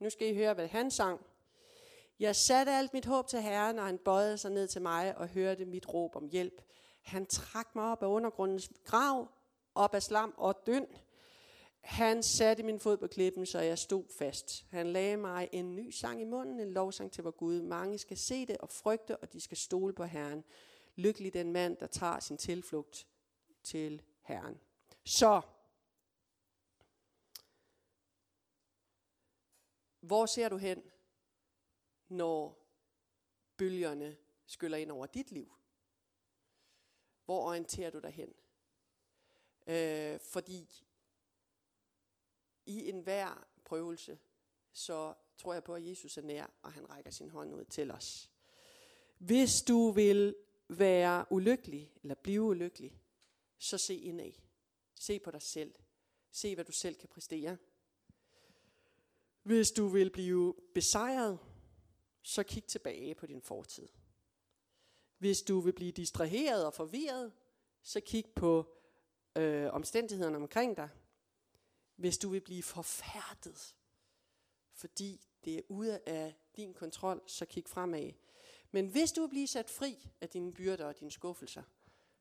Nu 0.00 0.10
skal 0.10 0.28
I 0.28 0.34
høre, 0.34 0.54
hvad 0.54 0.68
han 0.68 0.90
sang. 0.90 1.20
Jeg 2.20 2.36
satte 2.36 2.72
alt 2.72 2.94
mit 2.94 3.04
håb 3.04 3.28
til 3.28 3.42
Herren, 3.42 3.78
og 3.78 3.86
han 3.86 3.98
bøjede 3.98 4.38
sig 4.38 4.50
ned 4.50 4.68
til 4.68 4.82
mig 4.82 5.18
og 5.18 5.28
hørte 5.28 5.64
mit 5.64 5.88
råb 5.94 6.16
om 6.16 6.28
hjælp. 6.28 6.62
Han 7.02 7.26
trak 7.26 7.74
mig 7.74 7.84
op 7.84 8.02
af 8.02 8.06
undergrundens 8.06 8.70
grav, 8.84 9.28
op 9.74 9.94
af 9.94 10.02
slam 10.02 10.34
og 10.36 10.66
døn. 10.66 10.86
Han 11.88 12.22
satte 12.22 12.62
min 12.62 12.80
fod 12.80 12.96
på 12.96 13.06
klippen, 13.06 13.46
så 13.46 13.60
jeg 13.60 13.78
stod 13.78 14.04
fast. 14.18 14.66
Han 14.70 14.86
lagde 14.86 15.16
mig 15.16 15.48
en 15.52 15.76
ny 15.76 15.90
sang 15.90 16.20
i 16.20 16.24
munden, 16.24 16.60
en 16.60 16.72
lovsang 16.72 17.12
til 17.12 17.24
vor 17.24 17.30
Gud. 17.30 17.62
Mange 17.62 17.98
skal 17.98 18.16
se 18.16 18.46
det 18.46 18.58
og 18.58 18.70
frygte, 18.70 19.16
og 19.16 19.32
de 19.32 19.40
skal 19.40 19.56
stole 19.56 19.92
på 19.94 20.04
Herren. 20.04 20.44
Lykkelig 20.96 21.34
den 21.34 21.52
mand, 21.52 21.76
der 21.76 21.86
tager 21.86 22.20
sin 22.20 22.36
tilflugt 22.36 23.06
til 23.62 24.02
Herren. 24.20 24.60
Så, 25.04 25.40
hvor 30.00 30.26
ser 30.26 30.48
du 30.48 30.56
hen, 30.56 30.82
når 32.08 32.66
bølgerne 33.56 34.16
skyller 34.46 34.78
ind 34.78 34.90
over 34.90 35.06
dit 35.06 35.30
liv? 35.30 35.52
Hvor 37.24 37.48
orienterer 37.48 37.90
du 37.90 37.98
dig 37.98 38.10
hen? 38.10 38.32
Øh, 39.66 40.20
fordi 40.20 40.87
i 42.68 42.88
enhver 42.88 43.46
prøvelse, 43.64 44.18
så 44.72 45.14
tror 45.38 45.52
jeg 45.52 45.64
på, 45.64 45.74
at 45.74 45.86
Jesus 45.86 46.16
er 46.16 46.22
nær, 46.22 46.46
og 46.62 46.72
han 46.72 46.90
rækker 46.90 47.10
sin 47.10 47.30
hånd 47.30 47.54
ud 47.54 47.64
til 47.64 47.90
os. 47.90 48.30
Hvis 49.18 49.62
du 49.62 49.90
vil 49.90 50.34
være 50.68 51.24
ulykkelig, 51.30 51.92
eller 52.02 52.14
blive 52.14 52.42
ulykkelig, 52.42 53.00
så 53.58 53.78
se 53.78 53.94
indad. 53.94 54.32
Se 54.94 55.18
på 55.18 55.30
dig 55.30 55.42
selv. 55.42 55.74
Se, 56.30 56.54
hvad 56.54 56.64
du 56.64 56.72
selv 56.72 56.94
kan 56.94 57.08
præstere. 57.08 57.56
Hvis 59.42 59.70
du 59.70 59.86
vil 59.86 60.10
blive 60.10 60.54
besejret, 60.74 61.38
så 62.22 62.42
kig 62.42 62.64
tilbage 62.64 63.14
på 63.14 63.26
din 63.26 63.42
fortid. 63.42 63.88
Hvis 65.18 65.42
du 65.42 65.60
vil 65.60 65.72
blive 65.72 65.92
distraheret 65.92 66.66
og 66.66 66.74
forvirret, 66.74 67.32
så 67.82 68.00
kig 68.00 68.24
på 68.36 68.78
øh, 69.36 69.72
omstændighederne 69.72 70.36
omkring 70.36 70.76
dig. 70.76 70.88
Hvis 71.98 72.18
du 72.18 72.28
vil 72.28 72.40
blive 72.40 72.62
forfærdet, 72.62 73.76
fordi 74.72 75.26
det 75.44 75.58
er 75.58 75.62
ude 75.68 76.00
af 76.06 76.34
din 76.56 76.74
kontrol, 76.74 77.22
så 77.26 77.46
kig 77.46 77.68
fremad. 77.68 78.12
Men 78.70 78.86
hvis 78.86 79.12
du 79.12 79.20
vil 79.20 79.28
blive 79.28 79.46
sat 79.46 79.70
fri 79.70 80.08
af 80.20 80.28
dine 80.28 80.52
byrder 80.52 80.84
og 80.86 81.00
dine 81.00 81.10
skuffelser, 81.10 81.62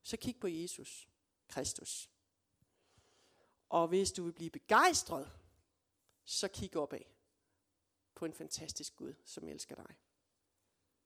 så 0.03 0.17
kig 0.17 0.39
på 0.39 0.47
Jesus 0.47 1.07
Kristus. 1.47 2.09
Og 3.69 3.87
hvis 3.87 4.11
du 4.11 4.23
vil 4.23 4.33
blive 4.33 4.49
begejstret, 4.49 5.31
så 6.25 6.47
kig 6.47 6.75
opad 6.75 7.03
på 8.15 8.25
en 8.25 8.33
fantastisk 8.33 8.95
Gud, 8.95 9.13
som 9.25 9.47
elsker 9.47 9.75
dig. 9.75 9.95